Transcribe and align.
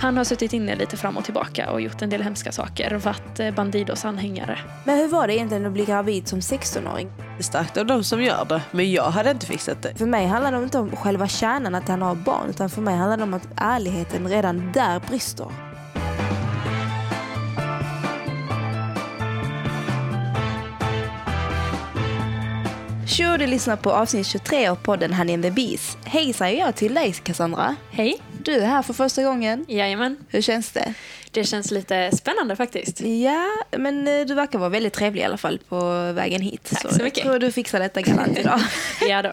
Han 0.00 0.16
har 0.16 0.24
suttit 0.24 0.52
inne 0.52 0.76
lite 0.76 0.96
fram 0.96 1.16
och 1.16 1.24
tillbaka 1.24 1.70
och 1.70 1.80
gjort 1.80 2.02
en 2.02 2.10
del 2.10 2.22
hemska 2.22 2.52
saker 2.52 2.94
och 2.94 3.02
varit 3.02 3.40
eh, 3.40 3.50
Bandidos 3.50 4.04
anhängare. 4.04 4.58
Men 4.84 4.98
hur 4.98 5.08
var 5.08 5.26
det 5.26 5.34
egentligen 5.34 5.66
att 5.66 5.72
bli 5.72 5.84
gravid 5.84 6.28
som 6.28 6.40
16-åring? 6.40 7.08
Det 7.16 7.38
är 7.38 7.42
starkt 7.42 7.76
av 7.76 7.86
de 7.86 8.04
som 8.04 8.22
gör 8.22 8.44
det, 8.44 8.62
men 8.70 8.92
jag 8.92 9.10
hade 9.10 9.30
inte 9.30 9.46
fixat 9.46 9.82
det. 9.82 9.94
För 9.94 10.06
mig 10.06 10.26
handlar 10.26 10.52
det 10.52 10.62
inte 10.62 10.78
om 10.78 10.96
själva 10.96 11.28
kärnan 11.28 11.74
att 11.74 11.88
han 11.88 12.02
har 12.02 12.14
barn, 12.14 12.50
utan 12.50 12.70
för 12.70 12.82
mig 12.82 12.96
handlar 12.96 13.16
det 13.16 13.22
om 13.22 13.34
att 13.34 13.48
ärligheten 13.56 14.28
redan 14.28 14.72
där 14.72 15.00
brister. 15.08 15.46
Tjo, 23.06 23.36
du 23.38 23.46
lyssnar 23.46 23.76
på 23.76 23.90
avsnitt 23.90 24.26
23 24.26 24.66
av 24.66 24.76
podden 24.76 25.14
Honey 25.14 25.34
and 25.34 25.42
the 25.42 25.50
Bees. 25.50 25.98
Hej 26.04 26.32
säger 26.32 26.64
jag 26.64 26.74
till 26.74 26.94
dig 26.94 27.12
Cassandra. 27.12 27.76
Hej! 27.90 28.35
Du 28.46 28.52
är 28.54 28.66
här 28.66 28.82
för 28.82 28.92
första 28.92 29.22
gången. 29.22 29.64
Jajamän. 29.68 30.16
Hur 30.28 30.40
känns 30.40 30.70
det? 30.70 30.94
Det 31.30 31.44
känns 31.44 31.70
lite 31.70 32.10
spännande 32.16 32.56
faktiskt. 32.56 33.00
Ja, 33.00 33.46
men 33.78 34.08
eh, 34.08 34.26
du 34.26 34.34
verkar 34.34 34.58
vara 34.58 34.68
väldigt 34.68 34.92
trevlig 34.92 35.20
i 35.22 35.24
alla 35.24 35.36
fall 35.36 35.60
på 35.68 36.12
vägen 36.12 36.40
hit. 36.42 36.70
Tack 36.82 36.94
så 36.94 37.02
mycket. 37.02 37.24
Jag 37.24 37.26
tror 37.26 37.38
du 37.38 37.52
fixar 37.52 37.80
detta 37.80 38.02
galant 38.02 38.38
idag. 38.38 38.60
Ja 39.08 39.22
då. 39.22 39.32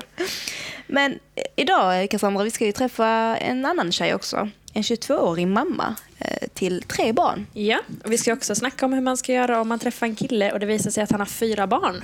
Men 0.88 1.12
eh, 1.12 1.44
idag, 1.56 2.10
Cassandra, 2.10 2.44
vi 2.44 2.52
ska 2.52 2.66
ju 2.66 2.72
träffa 2.72 3.08
en 3.38 3.66
annan 3.66 3.92
tjej 3.92 4.16
också. 4.16 4.50
En 4.74 4.82
22-årig 4.82 5.48
mamma 5.48 5.96
eh, 6.20 6.48
till 6.54 6.84
tre 6.84 7.14
barn. 7.14 7.48
Ja, 7.54 7.80
och 8.04 8.12
vi 8.12 8.18
ska 8.18 8.34
också 8.34 8.56
snacka 8.56 8.86
om 8.86 8.94
hur 8.94 9.02
man 9.02 9.18
ska 9.18 9.34
göra 9.34 9.62
om 9.62 9.68
man 9.68 9.80
träffar 9.80 10.06
en 10.08 10.16
kille 10.16 10.52
och 10.52 10.60
det 10.60 10.66
visar 10.66 10.92
sig 10.92 11.04
att 11.04 11.12
han 11.12 11.22
har 11.22 11.28
fyra 11.28 11.68
barn. 11.68 12.04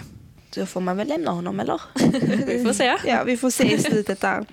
Då 0.55 0.65
får 0.65 0.81
man 0.81 0.97
väl 0.97 1.07
lämna 1.07 1.31
honom, 1.31 1.59
eller? 1.59 1.81
Vi 2.45 2.63
får 2.65 2.73
se. 2.73 2.95
ja, 3.05 3.23
vi 3.23 3.37
får 3.37 3.49
se 3.49 3.73
i 3.73 3.77
slutet 3.77 4.21
där. 4.21 4.45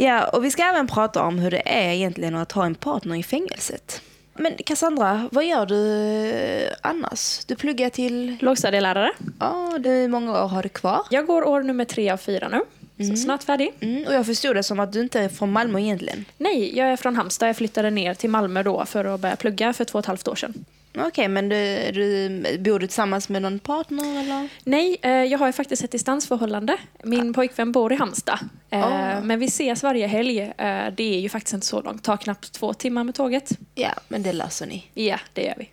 Ja, 0.00 0.28
och 0.28 0.44
vi 0.44 0.50
ska 0.50 0.62
även 0.62 0.86
prata 0.86 1.22
om 1.22 1.38
hur 1.38 1.50
det 1.50 1.62
är 1.64 1.92
egentligen 1.92 2.34
att 2.34 2.52
ha 2.52 2.66
en 2.66 2.74
partner 2.74 3.16
i 3.16 3.22
fängelset. 3.22 4.02
Men 4.34 4.52
Cassandra, 4.66 5.28
vad 5.32 5.44
gör 5.44 5.66
du 5.66 6.00
eh, 6.30 6.72
annars? 6.82 7.44
Du 7.44 7.56
pluggar 7.56 7.90
till... 7.90 8.36
Lågstadielärare. 8.40 9.12
Ja, 9.40 9.78
det 9.80 9.90
är 9.90 10.08
många 10.08 10.44
år 10.44 10.48
har 10.48 10.62
du 10.62 10.68
kvar. 10.68 11.02
Jag 11.10 11.26
går 11.26 11.48
år 11.48 11.62
nummer 11.62 11.84
tre 11.84 12.10
av 12.10 12.16
fyra 12.16 12.48
nu. 12.48 12.60
Så 13.06 13.16
snart 13.16 13.42
färdig. 13.42 13.72
Mm, 13.80 14.06
och 14.06 14.14
jag 14.14 14.26
förstod 14.26 14.56
det 14.56 14.62
som 14.62 14.80
att 14.80 14.92
du 14.92 15.00
inte 15.00 15.20
är 15.20 15.28
från 15.28 15.52
Malmö 15.52 15.80
egentligen. 15.80 16.24
Nej, 16.38 16.78
jag 16.78 16.88
är 16.88 16.96
från 16.96 17.16
Halmstad. 17.16 17.48
Jag 17.48 17.56
flyttade 17.56 17.90
ner 17.90 18.14
till 18.14 18.30
Malmö 18.30 18.62
då 18.62 18.84
för 18.84 19.04
att 19.04 19.20
börja 19.20 19.36
plugga 19.36 19.72
för 19.72 19.84
två 19.84 19.98
och 19.98 20.02
ett 20.02 20.06
halvt 20.06 20.28
år 20.28 20.34
sedan. 20.34 20.64
Okej, 20.98 21.28
men 21.28 21.48
du, 21.48 21.90
du, 21.92 22.58
bor 22.58 22.78
du 22.78 22.86
tillsammans 22.86 23.28
med 23.28 23.42
någon 23.42 23.58
partner 23.58 24.20
eller? 24.20 24.48
Nej, 24.64 24.96
eh, 25.02 25.10
jag 25.10 25.38
har 25.38 25.46
ju 25.46 25.52
faktiskt 25.52 25.84
ett 25.84 25.90
distansförhållande. 25.92 26.76
Min 27.04 27.32
pojkvän 27.32 27.72
bor 27.72 27.92
i 27.92 27.96
Halmstad. 27.96 28.38
Eh, 28.70 28.84
Ah. 28.84 29.20
Men 29.20 29.38
vi 29.38 29.46
ses 29.46 29.82
varje 29.82 30.06
helg. 30.06 30.40
Eh, 30.40 30.86
Det 30.96 31.14
är 31.16 31.20
ju 31.20 31.28
faktiskt 31.28 31.54
inte 31.54 31.66
så 31.66 31.80
långt. 31.82 32.04
tar 32.04 32.16
knappt 32.16 32.52
två 32.52 32.74
timmar 32.74 33.04
med 33.04 33.14
tåget. 33.14 33.50
Ja, 33.74 33.90
men 34.08 34.22
det 34.22 34.32
löser 34.32 34.66
ni. 34.66 34.84
Ja, 34.94 35.18
det 35.34 35.42
gör 35.42 35.54
vi. 35.58 35.68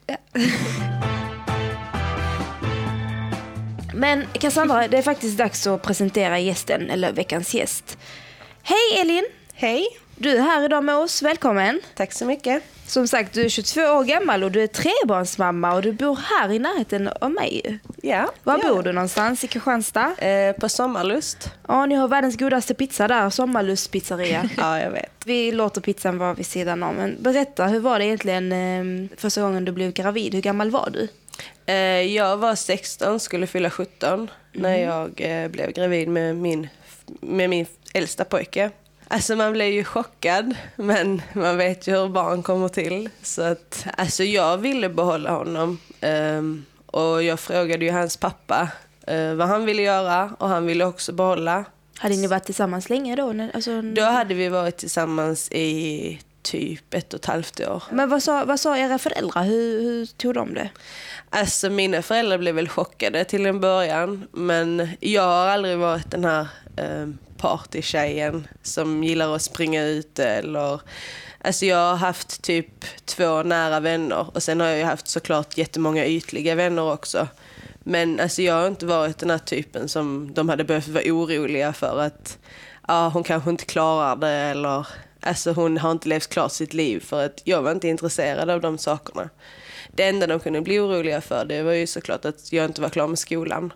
Men 3.93 4.25
Cassandra, 4.33 4.87
det 4.87 4.97
är 4.97 5.01
faktiskt 5.01 5.37
dags 5.37 5.67
att 5.67 5.81
presentera 5.83 6.39
gästen, 6.39 6.89
eller 6.89 7.11
veckans 7.13 7.53
gäst. 7.53 7.97
Hej 8.63 9.01
Elin! 9.01 9.23
Hej, 9.53 9.85
Du 10.19 10.37
är 10.37 10.41
här 10.41 10.65
idag 10.65 10.83
med 10.83 10.95
oss, 10.95 11.21
välkommen. 11.21 11.79
tack 11.95 12.13
så 12.13 12.25
mycket. 12.25 12.63
Som 12.87 13.07
sagt, 13.07 13.33
du 13.33 13.45
är 13.45 13.49
22 13.49 13.81
år 13.81 14.03
gammal 14.03 14.43
och 14.43 14.51
du 14.51 14.63
är 14.63 14.67
trebarnsmamma 14.67 15.73
och 15.75 15.81
du 15.81 15.91
bor 15.91 16.15
här 16.15 16.51
i 16.51 16.59
närheten 16.59 17.07
av 17.21 17.31
mig. 17.31 17.79
Ja, 18.01 18.31
Var 18.43 18.59
ja. 18.63 18.73
bor 18.73 18.83
du 18.83 18.91
någonstans? 18.91 19.43
I 19.43 19.47
Kristianstad? 19.47 20.15
Eh, 20.17 20.53
på 20.55 20.69
Sommarlust. 20.69 21.51
Ja, 21.67 21.85
ni 21.85 21.95
har 21.95 22.07
världens 22.07 22.37
godaste 22.37 22.73
pizza 22.73 23.07
där, 23.07 23.29
Sommarlust 23.29 23.91
pizzeria. 23.91 24.49
Ja, 24.57 24.79
jag 24.79 24.91
vet. 24.91 25.11
Vi 25.25 25.51
låter 25.51 25.81
pizzan 25.81 26.17
vara 26.17 26.33
vid 26.33 26.45
sidan 26.45 26.83
om. 26.83 26.95
Men 26.95 27.15
berätta, 27.19 27.67
hur 27.67 27.79
var 27.79 27.99
det 27.99 28.05
egentligen 28.05 28.51
eh, 28.51 29.17
första 29.17 29.41
gången 29.41 29.65
du 29.65 29.71
blev 29.71 29.91
gravid? 29.93 30.33
Hur 30.33 30.41
gammal 30.41 30.71
var 30.71 30.89
du? 30.93 31.07
Eh, 31.65 31.75
jag 32.15 32.37
var 32.37 32.55
16, 32.55 33.19
skulle 33.19 33.47
fylla 33.47 33.69
17 33.69 34.29
när 34.53 34.77
jag 34.77 35.21
eh, 35.21 35.47
blev 35.47 35.71
gravid 35.71 36.07
med 36.07 36.35
min, 36.35 36.67
med 37.21 37.49
min 37.49 37.65
äldsta 37.93 38.25
pojke. 38.25 38.71
Alltså 39.07 39.35
man 39.35 39.53
blev 39.53 39.67
ju 39.67 39.83
chockad, 39.83 40.55
men 40.75 41.21
man 41.33 41.57
vet 41.57 41.87
ju 41.87 41.91
hur 41.91 42.09
barn 42.09 42.43
kommer 42.43 42.67
till. 42.67 43.09
Så 43.21 43.41
att, 43.41 43.85
alltså 43.97 44.23
jag 44.23 44.57
ville 44.57 44.89
behålla 44.89 45.31
honom. 45.31 45.79
Ehm, 46.01 46.65
och 46.85 47.23
jag 47.23 47.39
frågade 47.39 47.85
ju 47.85 47.91
hans 47.91 48.17
pappa 48.17 48.69
eh, 49.07 49.33
vad 49.33 49.47
han 49.47 49.65
ville 49.65 49.81
göra 49.81 50.31
och 50.39 50.49
han 50.49 50.65
ville 50.65 50.85
också 50.85 51.13
behålla. 51.13 51.65
Hade 51.97 52.15
ni 52.15 52.27
varit 52.27 52.45
tillsammans 52.45 52.89
länge 52.89 53.15
då? 53.15 53.49
Alltså, 53.53 53.81
Då 53.81 54.01
hade 54.01 54.33
vi 54.33 54.49
varit 54.49 54.77
tillsammans 54.77 55.51
i 55.51 56.19
typ 56.51 56.93
ett 56.93 57.13
och 57.13 57.19
ett 57.19 57.25
halvt 57.25 57.59
år. 57.59 57.83
Men 57.91 58.09
vad 58.09 58.23
sa, 58.23 58.45
vad 58.45 58.59
sa 58.59 58.77
era 58.77 58.97
föräldrar? 58.97 59.43
Hur, 59.43 59.81
hur 59.81 60.05
tog 60.05 60.33
de 60.33 60.53
det? 60.53 60.69
Alltså 61.29 61.69
mina 61.69 62.01
föräldrar 62.01 62.37
blev 62.37 62.55
väl 62.55 62.69
chockade 62.69 63.23
till 63.23 63.45
en 63.45 63.59
början. 63.59 64.27
Men 64.31 64.89
jag 64.99 65.21
har 65.21 65.47
aldrig 65.47 65.77
varit 65.77 66.11
den 66.11 66.25
här 66.25 66.47
eh, 66.77 67.07
partytjejen 67.37 68.47
som 68.63 69.03
gillar 69.03 69.35
att 69.35 69.41
springa 69.41 69.83
ut 69.83 70.19
eller... 70.19 70.81
Alltså 71.41 71.65
jag 71.65 71.89
har 71.89 71.95
haft 71.95 72.41
typ 72.41 72.85
två 73.05 73.43
nära 73.43 73.79
vänner 73.79 74.35
och 74.35 74.43
sen 74.43 74.59
har 74.59 74.67
jag 74.67 74.77
ju 74.77 74.83
haft 74.83 75.07
såklart 75.07 75.57
jättemånga 75.57 76.05
ytliga 76.05 76.55
vänner 76.55 76.93
också. 76.93 77.27
Men 77.79 78.19
alltså 78.19 78.41
jag 78.41 78.53
har 78.53 78.67
inte 78.67 78.85
varit 78.85 79.17
den 79.17 79.29
här 79.29 79.37
typen 79.37 79.89
som 79.89 80.33
de 80.33 80.49
hade 80.49 80.63
behövt 80.63 80.87
vara 80.87 81.03
oroliga 81.07 81.73
för 81.73 81.99
att 81.99 82.37
ja, 82.87 83.09
hon 83.09 83.23
kanske 83.23 83.49
inte 83.49 83.65
klarar 83.65 84.15
det 84.15 84.29
eller 84.29 84.87
alltså 85.27 85.51
hon 85.51 85.77
har 85.77 85.91
inte 85.91 86.09
levt 86.09 86.27
klart 86.27 86.51
sitt 86.51 86.73
liv 86.73 86.99
för 86.99 87.25
att 87.25 87.41
jag 87.43 87.61
var 87.61 87.71
inte 87.71 87.87
intresserad 87.87 88.49
av 88.49 88.61
de 88.61 88.77
sakerna. 88.77 89.29
Det 89.91 90.03
enda 90.03 90.27
de 90.27 90.39
kunde 90.39 90.61
bli 90.61 90.79
oroliga 90.79 91.21
för 91.21 91.45
det 91.45 91.63
var 91.63 91.71
ju 91.71 91.87
såklart 91.87 92.25
att 92.25 92.53
jag 92.53 92.65
inte 92.65 92.81
var 92.81 92.89
klar 92.89 93.07
med 93.07 93.19
skolan. 93.19 93.73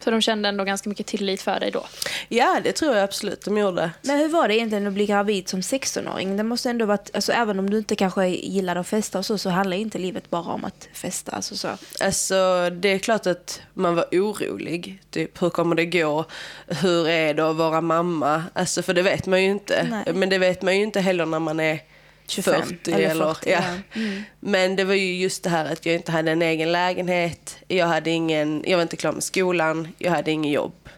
Så 0.00 0.10
de 0.10 0.20
kände 0.20 0.48
ändå 0.48 0.64
ganska 0.64 0.88
mycket 0.88 1.06
tillit 1.06 1.42
för 1.42 1.60
dig 1.60 1.70
då. 1.70 1.86
Ja, 2.28 2.60
det 2.64 2.72
tror 2.72 2.94
jag 2.94 3.04
absolut 3.04 3.44
de 3.44 3.58
gjorde. 3.58 3.90
Men 4.02 4.18
hur 4.18 4.28
var 4.28 4.48
det 4.48 4.56
egentligen 4.56 4.86
att 4.86 4.92
bli 4.92 5.06
gravid 5.06 5.48
som 5.48 5.60
16-åring? 5.60 6.36
Det 6.36 6.42
måste 6.42 6.70
ändå 6.70 6.86
varit, 6.86 7.10
alltså 7.14 7.32
även 7.32 7.58
om 7.58 7.70
du 7.70 7.78
inte 7.78 7.96
kanske 7.96 8.26
gillade 8.26 8.80
att 8.80 8.88
festa 8.88 9.18
och 9.18 9.26
så, 9.26 9.38
så 9.38 9.50
handlar 9.50 9.76
ju 9.76 9.82
inte 9.82 9.98
livet 9.98 10.30
bara 10.30 10.52
om 10.52 10.64
att 10.64 10.88
festa. 10.92 11.32
Alltså 11.32 11.56
så. 11.56 11.68
Alltså, 12.00 12.70
det 12.70 12.88
är 12.88 12.98
klart 12.98 13.26
att 13.26 13.60
man 13.74 13.94
var 13.94 14.04
orolig. 14.12 15.02
Typ, 15.10 15.42
hur 15.42 15.50
kommer 15.50 15.76
det 15.76 15.86
gå? 15.86 16.24
Hur 16.66 17.08
är 17.08 17.34
det 17.34 17.50
att 17.50 17.56
vara 17.56 17.80
mamma? 17.80 18.44
Alltså, 18.52 18.82
för 18.82 18.94
det 18.94 19.02
vet 19.02 19.26
man 19.26 19.42
ju 19.42 19.50
inte. 19.50 19.86
Nej. 19.90 20.14
Men 20.14 20.28
det 20.28 20.38
vet 20.38 20.62
man 20.62 20.76
ju 20.76 20.82
inte 20.82 21.00
heller 21.00 21.26
när 21.26 21.38
man 21.38 21.60
är 21.60 21.80
25 22.26 22.62
40. 22.62 22.92
eller 22.92 23.10
eller, 23.10 23.34
40, 23.34 23.50
ja. 23.50 23.60
ja. 23.92 24.00
Mm. 24.00 24.22
Men 24.40 24.76
det 24.76 24.84
var 24.84 24.94
ju 24.94 25.14
just 25.14 25.42
det 25.42 25.50
här 25.50 25.72
att 25.72 25.86
jag 25.86 25.94
inte 25.94 26.12
hade 26.12 26.30
en 26.30 26.42
egen 26.42 26.72
lägenhet. 26.72 27.56
Jag, 27.68 27.86
hade 27.86 28.10
ingen, 28.10 28.64
jag 28.66 28.76
var 28.76 28.82
inte 28.82 28.96
klar 28.96 29.12
med 29.12 29.24
skolan. 29.24 29.88
Jag 29.98 30.12
hade 30.12 30.30
ingen 30.30 30.52
jobb. 30.52 30.88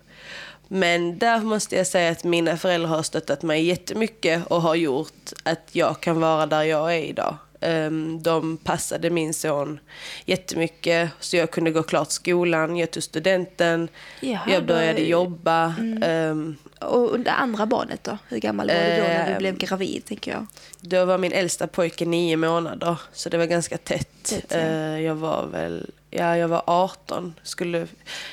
Men 0.68 1.18
där 1.18 1.40
måste 1.40 1.76
jag 1.76 1.86
säga 1.86 2.10
att 2.10 2.24
mina 2.24 2.56
föräldrar 2.56 2.88
har 2.88 3.02
stöttat 3.02 3.42
mig 3.42 3.64
jättemycket 3.64 4.46
och 4.46 4.62
har 4.62 4.74
gjort 4.74 5.32
att 5.42 5.68
jag 5.72 6.00
kan 6.00 6.20
vara 6.20 6.46
där 6.46 6.62
jag 6.62 6.94
är 6.94 7.00
idag. 7.00 7.36
Ehm, 7.60 8.22
De 8.22 8.56
passade 8.56 9.10
min 9.10 9.34
son 9.34 9.80
jättemycket 10.24 11.10
så 11.20 11.36
jag 11.36 11.50
kunde 11.50 11.70
gå 11.70 11.82
klart 11.82 12.10
skolan, 12.10 12.76
jag 12.76 12.90
tog 12.90 13.02
studenten, 13.02 13.88
Jaha, 14.20 14.40
jag 14.52 14.62
då- 14.62 14.66
började 14.66 15.00
jobba. 15.00 15.74
Ehm, 16.02 16.56
Och 16.80 17.20
det 17.20 17.30
andra 17.30 17.66
barnet 17.66 18.04
då? 18.04 18.18
Hur 18.28 18.38
gammal 18.38 18.66
var 18.66 18.74
du 18.74 18.80
då 18.80 19.02
när 19.02 19.26
du 19.26 19.32
Ehm. 19.32 19.38
blev 19.38 19.56
gravid, 19.58 20.04
tänker 20.04 20.30
jag? 20.32 20.46
Då 20.80 21.04
var 21.04 21.18
min 21.18 21.32
äldsta 21.32 21.66
pojke 21.66 22.04
nio 22.04 22.36
månader, 22.36 23.00
så 23.12 23.28
det 23.28 23.38
var 23.38 23.46
ganska 23.46 23.78
tätt. 23.78 24.22
Tätt, 24.22 24.44
ja. 24.48 24.98
Jag 24.98 25.14
var 25.14 25.46
väl, 25.46 25.90
ja 26.16 26.36
jag 26.36 26.48
var 26.48 26.62
18. 26.66 27.34
Skulle, 27.42 27.86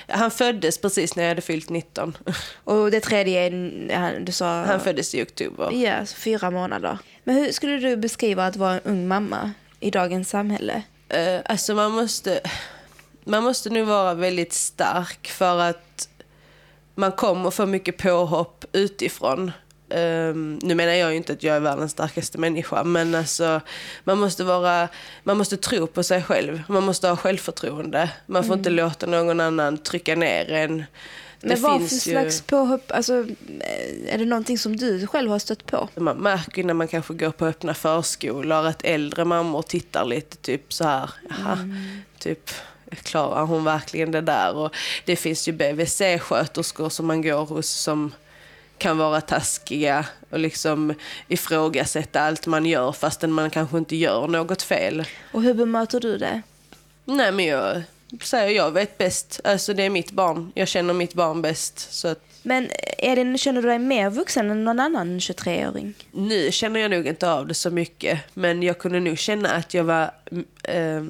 han 0.08 0.32
föddes 0.32 0.78
precis 0.78 1.16
när 1.16 1.24
jag 1.24 1.30
hade 1.30 1.42
fyllt 1.42 1.70
19. 1.70 2.18
Och 2.64 2.92
det 2.92 3.00
tredje, 3.00 3.50
du 4.20 4.32
sa... 4.32 4.64
Han 4.64 4.80
föddes 4.80 5.16
i 5.16 5.24
oktober. 5.24 5.72
Ja, 5.74 6.06
så 6.06 6.16
fyra 6.16 6.52
månader. 6.52 6.98
Men 7.24 7.36
hur 7.36 7.52
skulle 7.52 7.78
du 7.78 7.98
beskriva 7.98 8.46
att 8.46 8.56
vara 8.56 8.74
en 8.74 8.80
ung 8.84 9.08
mamma 9.08 9.52
i 9.80 9.92
dagens 9.92 10.30
samhälle? 10.30 10.84
Eh, 11.10 11.40
Alltså 11.46 11.76
man 11.76 11.92
måste, 11.92 12.40
man 13.24 13.44
måste 13.44 13.70
nu 13.70 13.84
vara 13.84 14.14
väldigt 14.14 14.54
stark 14.54 15.28
för 15.28 15.60
att 15.60 16.10
man 16.96 17.12
kommer 17.12 17.52
få 17.52 17.66
mycket 17.66 17.98
påhopp 17.98 18.66
utifrån. 18.72 19.52
Ehm, 19.90 20.60
nu 20.62 20.76
menar 20.76 20.94
jag 20.94 21.12
ju 21.12 21.18
inte 21.18 21.34
att 21.34 21.44
jag 21.44 21.56
är 21.56 21.60
världens 21.60 21.92
starkaste 21.92 22.38
människa, 22.38 22.84
men 22.84 23.16
alltså, 23.16 23.62
man, 24.04 24.20
måste 24.20 24.44
vara, 24.44 24.88
man 25.24 25.38
måste 25.38 25.58
tro 25.58 25.88
på 25.88 26.04
sig 26.04 26.24
själv. 26.24 26.62
Man 26.68 26.84
måste 26.84 27.08
ha 27.08 27.16
självförtroende. 27.16 28.10
Man 28.26 28.44
får 28.44 28.58
inte 28.58 28.70
låta 28.70 29.06
någon 29.06 29.40
annan 29.40 29.78
trycka 29.78 30.16
ner 30.16 30.52
en. 30.52 30.84
Men 31.46 31.62
vad 31.62 31.90
för 31.90 31.96
ju- 31.96 32.00
slags 32.00 32.42
påhopp, 32.42 32.92
alltså 32.92 33.14
eh, 33.14 34.14
är 34.14 34.18
det 34.18 34.26
någonting 34.26 34.58
som 34.58 34.78
du 34.78 35.08
själv 35.08 35.32
har 35.32 35.40
stött 35.40 35.66
på? 35.66 35.90
Man 35.96 36.18
märker 36.18 36.58
ju 36.58 36.64
när 36.64 36.74
man 36.74 36.88
kanske 36.88 37.14
går 37.14 37.32
på 37.32 37.46
öppna 37.46 37.74
förskolor 37.74 38.68
att 38.68 38.86
äldre 38.86 39.26
mammor 39.26 39.62
tittar 39.62 40.06
lite 40.06 40.38
typ 40.38 40.74
så 40.74 40.84
här, 40.84 41.10
jaha, 41.30 41.58
typ 42.20 42.50
klarar 43.04 43.46
hon 43.46 43.64
verkligen 43.64 44.12
det 44.12 44.22
där? 44.22 44.56
Och 44.56 44.76
det 45.06 45.16
finns 45.16 45.48
ju 45.48 45.52
BVC-sköterskor 45.52 46.90
som 46.90 47.08
man 47.08 47.22
går 47.22 47.46
hos 47.46 47.70
som 47.70 48.12
kan 48.78 48.98
vara 48.98 49.22
taskiga 49.22 50.06
och 50.30 50.40
liksom 50.40 50.94
ifrågasätta 51.28 52.22
allt 52.22 52.48
man 52.48 52.66
gör 52.66 52.92
fastän 52.92 53.32
man 53.32 53.50
kanske 53.50 53.78
inte 53.78 53.96
gör 53.96 54.28
något 54.28 54.62
fel. 54.62 55.06
Och 55.32 55.42
hur 55.42 55.54
bemöter 55.54 56.00
du 56.00 56.18
det? 56.18 56.42
Nej 57.06 57.32
men 57.32 57.46
jag 57.46 57.84
säger 58.22 58.56
jag 58.56 58.72
vet 58.72 58.98
bäst, 58.98 59.40
alltså 59.44 59.74
det 59.74 59.84
är 59.84 59.90
mitt 59.90 60.12
barn, 60.12 60.52
jag 60.56 60.68
känner 60.68 60.94
mitt 60.94 61.14
barn 61.14 61.42
bäst. 61.42 61.94
Så 61.94 62.08
att 62.08 62.20
Men 62.44 62.64
eh, 62.64 63.12
Elin, 63.12 63.38
känner 63.38 63.62
du 63.62 63.68
dig 63.68 63.80
mer 63.80 64.10
vuxen 64.10 64.52
än 64.52 64.64
någon 64.64 64.80
annan 64.80 65.20
23-åring? 65.20 65.94
Nu 66.12 66.52
känner 66.52 66.80
jag 66.80 66.92
nog 66.92 67.08
inte 67.08 67.32
av 67.32 67.48
det 67.48 67.54
så 67.54 67.72
mycket, 67.72 68.20
men 68.34 68.64
jag 68.64 68.78
kunde 68.78 69.00
nog 69.00 69.18
känna 69.18 69.50
att 69.50 69.74
jag 69.74 69.84
var 69.84 70.12
eh, 70.64 71.04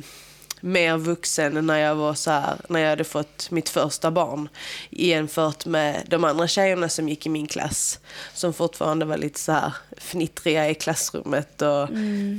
mer 0.63 0.97
vuxen 0.97 1.67
när 1.67 1.77
jag 1.77 1.95
var 1.95 2.13
så 2.13 2.31
här, 2.31 2.55
när 2.67 2.79
jag 2.79 2.89
hade 2.89 3.03
fått 3.03 3.51
mitt 3.51 3.69
första 3.69 4.11
barn 4.11 4.49
jämfört 4.89 5.65
med 5.65 6.03
de 6.07 6.23
andra 6.23 6.47
tjejerna 6.47 6.89
som 6.89 7.09
gick 7.09 7.25
i 7.25 7.29
min 7.29 7.47
klass 7.47 7.99
som 8.33 8.53
fortfarande 8.53 9.05
var 9.05 9.17
lite 9.17 9.39
så 9.39 9.51
här 9.51 9.73
fnittriga 9.97 10.69
i 10.69 10.75
klassrummet 10.75 11.61
och 11.61 11.89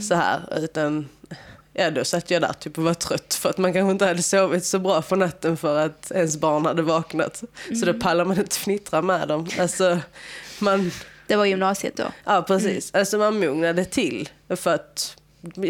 så 0.08 0.14
här 0.14 0.58
utan 0.62 1.08
Ja, 1.76 1.90
då 1.90 2.04
satt 2.04 2.30
jag 2.30 2.42
där 2.42 2.52
typ 2.52 2.78
och 2.78 2.84
var 2.84 2.94
trött 2.94 3.34
för 3.34 3.50
att 3.50 3.58
man 3.58 3.72
kanske 3.72 3.92
inte 3.92 4.06
hade 4.06 4.22
sovit 4.22 4.64
så 4.64 4.78
bra 4.78 5.02
för 5.02 5.16
natten 5.16 5.56
för 5.56 5.78
att 5.78 6.10
ens 6.10 6.36
barn 6.36 6.66
hade 6.66 6.82
vaknat. 6.82 7.42
Så 7.80 7.86
då 7.86 7.94
pallar 7.94 8.24
man 8.24 8.38
inte 8.38 8.56
fnittra 8.56 9.02
med 9.02 9.28
dem. 9.28 9.48
Alltså, 9.58 9.98
man, 10.58 10.90
Det 11.26 11.36
var 11.36 11.44
gymnasiet 11.44 11.96
då. 11.96 12.04
Ja, 12.24 12.42
precis. 12.42 12.94
Alltså 12.94 13.18
man 13.18 13.38
mognade 13.38 13.84
till 13.84 14.28
för 14.48 14.74
att 14.74 15.16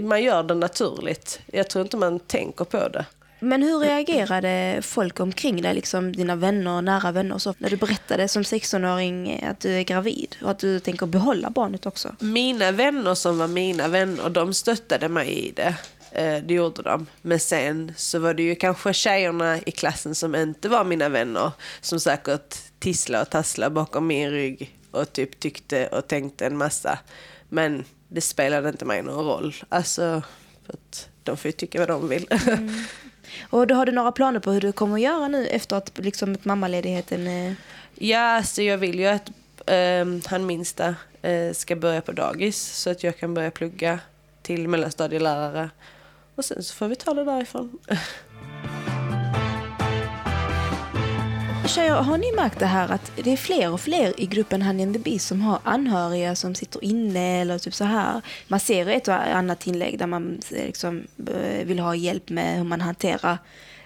man 0.03 0.23
gör 0.23 0.43
det 0.43 0.55
naturligt. 0.55 1.41
Jag 1.47 1.71
tror 1.71 1.85
inte 1.85 1.97
man 1.97 2.21
tänker 2.21 2.65
på 2.65 2.89
det. 2.89 3.05
Men 3.41 3.63
hur 3.63 3.79
reagerade 3.79 4.79
folk 4.83 5.21
omkring 5.21 5.63
dig, 5.63 5.75
liksom 5.75 6.13
dina 6.17 6.37
vänner, 6.37 6.83
nära 6.83 7.13
vänner 7.13 7.35
och 7.35 7.43
så, 7.43 7.55
när 7.59 7.71
du 7.71 7.77
berättade 7.77 8.29
som 8.29 8.43
16-åring 8.43 9.45
att 9.51 9.61
du 9.61 9.71
är 9.73 9.83
gravid 9.83 10.37
och 10.43 10.51
att 10.51 10.59
du 10.59 10.81
tänker 10.81 11.07
behålla 11.07 11.51
barnet 11.51 11.87
också? 11.87 12.17
Mina 12.21 12.73
vänner 12.73 13.15
som 13.15 13.39
var 13.39 13.49
mina 13.49 13.89
vänner, 13.89 14.29
de 14.31 14.55
stöttade 14.55 15.09
mig 15.09 15.29
i 15.49 15.53
det. 15.53 15.75
Eh, 16.13 16.43
Det 16.45 16.55
gjorde 16.55 16.83
de. 16.83 17.07
Men 17.23 17.41
sen 17.41 17.93
så 17.97 18.19
var 18.19 18.35
det 18.35 18.43
ju 18.43 18.55
kanske 18.55 18.93
tjejerna 18.95 19.59
i 19.67 19.71
klassen 19.71 20.15
som 20.15 20.35
inte 20.35 20.69
var 20.69 20.85
mina 20.85 21.09
vänner 21.09 21.51
som 21.81 22.01
säkert 22.01 22.57
tisslade 22.79 23.23
och 23.23 23.31
tasslade 23.31 23.75
bakom 23.75 24.07
min 24.07 24.31
rygg 24.31 24.77
och 24.91 25.13
typ 25.13 25.41
tyckte 25.41 25.87
och 25.87 26.09
tänkte 26.09 26.47
en 26.47 26.57
massa. 26.57 26.99
Men 27.49 27.85
det 28.09 28.21
spelade 28.21 28.69
inte 28.69 28.85
mig 28.85 29.03
någon 29.03 29.25
roll. 29.25 29.55
Alltså, 29.69 30.23
för 30.67 30.73
att 30.73 31.09
de 31.23 31.37
får 31.37 31.49
ju 31.49 31.53
tycka 31.53 31.79
vad 31.79 31.89
de 31.89 32.09
vill. 32.09 32.27
Och 33.51 33.67
då 33.67 33.75
har 33.75 33.87
du 33.87 33.93
några 33.93 34.13
planer 34.13 34.41
på 34.41 34.51
hur 34.51 34.61
du 34.61 34.73
kommer 34.73 34.95
att 34.95 35.01
göra 35.01 35.29
nu 35.29 35.47
efter 35.47 35.77
att 35.77 35.99
liksom, 35.99 36.37
mammaledigheten... 36.43 37.27
eh, 37.27 37.53
Ja, 37.99 38.43
så 38.43 38.63
jag 38.63 38.79
vill 38.79 38.99
ju 38.99 39.07
att 39.07 39.31
ehm, 39.67 40.21
han 40.27 40.47
minsta 40.47 40.95
eh, 41.23 41.53
ska 41.53 41.77
börja 41.77 42.01
på 42.01 42.13
dagis 42.13 42.63
så 42.63 42.91
att 42.91 43.03
jag 43.05 43.19
kan 43.19 43.35
börja 43.35 43.51
plugga 43.51 43.99
till 44.43 44.69
mellanstadielärare. 44.69 45.71
Och 46.35 46.45
sen 46.45 46.63
så 46.63 46.75
får 46.75 46.89
vi 46.89 46.97
ta 46.97 47.15
det 47.15 47.25
därifrån. 47.25 47.79
Tjejer, 51.67 51.95
har 51.95 52.19
ni 52.19 52.33
märkt 52.33 52.59
det 52.59 52.67
här 52.67 52.93
att 52.93 53.13
det 53.17 53.33
är 53.33 53.37
fler 53.37 53.73
och 53.73 53.81
fler 53.81 54.21
i 54.21 54.27
gruppen 54.27 54.63
Honey 54.63 54.87
and 54.87 54.95
the 54.95 54.99
Beast 54.99 55.27
som 55.27 55.41
har 55.41 55.59
anhöriga 55.65 56.35
som 56.35 56.55
sitter 56.55 56.85
inne 56.85 57.41
eller 57.41 57.59
typ 57.59 57.75
så 57.75 57.85
här. 57.85 58.21
Man 58.49 58.61
ser 58.61 58.87
ett 58.87 59.09
och 59.09 59.15
annat 59.15 59.67
inlägg 59.67 59.99
där 59.99 60.07
man 60.07 60.41
eh, 60.51 60.67
liksom 60.67 61.07
eh, 61.29 61.65
vill 61.65 61.79
ha 61.79 61.95
hjälp 61.95 62.31
med 62.31 62.57
hur 62.57 62.65
man 62.65 62.81
hanterar 62.81 63.39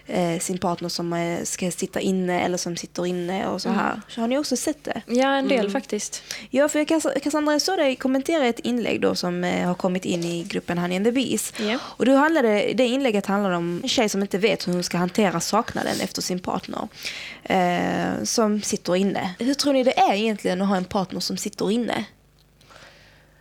eh, 0.09 0.39
sin 0.39 0.57
partner 0.57 0.89
som 0.89 1.13
eh, 1.13 1.43
ska 1.43 1.71
sitta 1.71 1.99
inne 1.99 2.41
eller 2.41 2.57
som 2.57 2.77
sitter 2.77 3.05
inne 3.05 3.47
och 3.47 3.61
så 3.61 3.69
här. 3.69 4.01
Så 4.07 4.21
har 4.21 4.27
ni 4.27 4.37
också 4.37 4.57
sett 4.57 4.83
det? 4.83 5.01
Ja, 5.07 5.35
en 5.35 5.47
del 5.47 5.69
faktiskt. 5.71 6.23
Ja, 6.49 6.69
för 6.69 6.79
Cass- 6.85 7.19
Cassandra, 7.23 7.51
jag 7.53 7.61
såg 7.61 7.77
dig 7.77 7.95
kommentera 7.95 8.45
ett 8.45 8.59
inlägg 8.59 9.01
då 9.01 9.15
som 9.15 9.43
eh, 9.43 9.67
har 9.67 9.75
kommit 9.75 10.05
in 10.05 10.23
i 10.23 10.43
gruppen 10.43 10.77
Honey 10.77 10.95
and 10.97 11.05
the 11.05 11.11
Bees. 11.11 11.53
Ja. 11.59 11.77
Och 11.83 12.05
då 12.05 12.15
handlade, 12.15 12.73
det 12.73 12.85
inlägget 12.87 13.25
handlar 13.25 13.51
om 13.51 13.79
en 13.83 13.89
tjej 13.89 14.09
som 14.09 14.21
inte 14.21 14.37
vet 14.37 14.67
hur 14.67 14.73
hon 14.73 14.83
ska 14.83 14.97
hantera 14.97 15.39
saknaden 15.39 15.95
efter 16.01 16.21
sin 16.21 16.39
partner. 16.39 16.87
Eh, 17.43 18.23
som 18.23 18.61
sitter 18.61 18.95
inne. 18.95 19.33
Hur 19.39 19.53
tror 19.53 19.73
ni 19.73 19.83
det 19.83 19.99
är 19.99 20.13
egentligen 20.13 20.61
att 20.61 20.67
ha 20.67 20.77
en 20.77 20.85
partner 20.85 21.19
som 21.19 21.37
sitter 21.37 21.71
inne? 21.71 22.05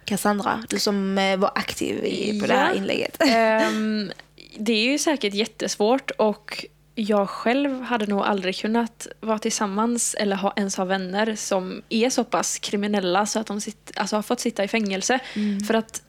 Cassandra, 0.05 0.65
du 0.69 0.79
som 0.79 1.19
eh, 1.19 1.37
var 1.37 1.53
aktiv 1.55 2.05
i, 2.05 2.41
på 2.41 2.47
det 2.47 2.53
här 2.55 2.69
Ja. 2.71 2.75
inlägget. 2.75 3.17
Ehm, 3.23 4.13
det 4.59 4.73
är 4.73 4.93
ju 4.93 4.99
säkert 4.99 5.35
jättesvårt 5.35 6.11
och 6.11 6.67
jag 6.95 7.29
själv 7.29 7.83
hade 7.83 8.07
nog 8.07 8.21
aldrig 8.21 8.57
kunnat 8.57 9.07
vara 9.21 9.39
tillsammans 9.39 10.15
eller 10.15 10.37
ha, 10.37 10.53
ens 10.57 10.77
ha 10.77 10.85
vänner 10.85 11.35
som 11.35 11.83
är 11.89 12.11
så 12.11 12.25
pass 12.25 12.59
kriminella 12.59 13.27
så 13.27 13.39
att 13.39 13.47
de 13.47 13.61
sitt, 13.61 13.93
alltså 13.97 14.17
har 14.17 14.23
fått 14.23 14.41
sitta 14.41 14.65
i 14.65 14.69
fängelse. 14.69 15.19
För 15.67 15.75
att 15.75 16.03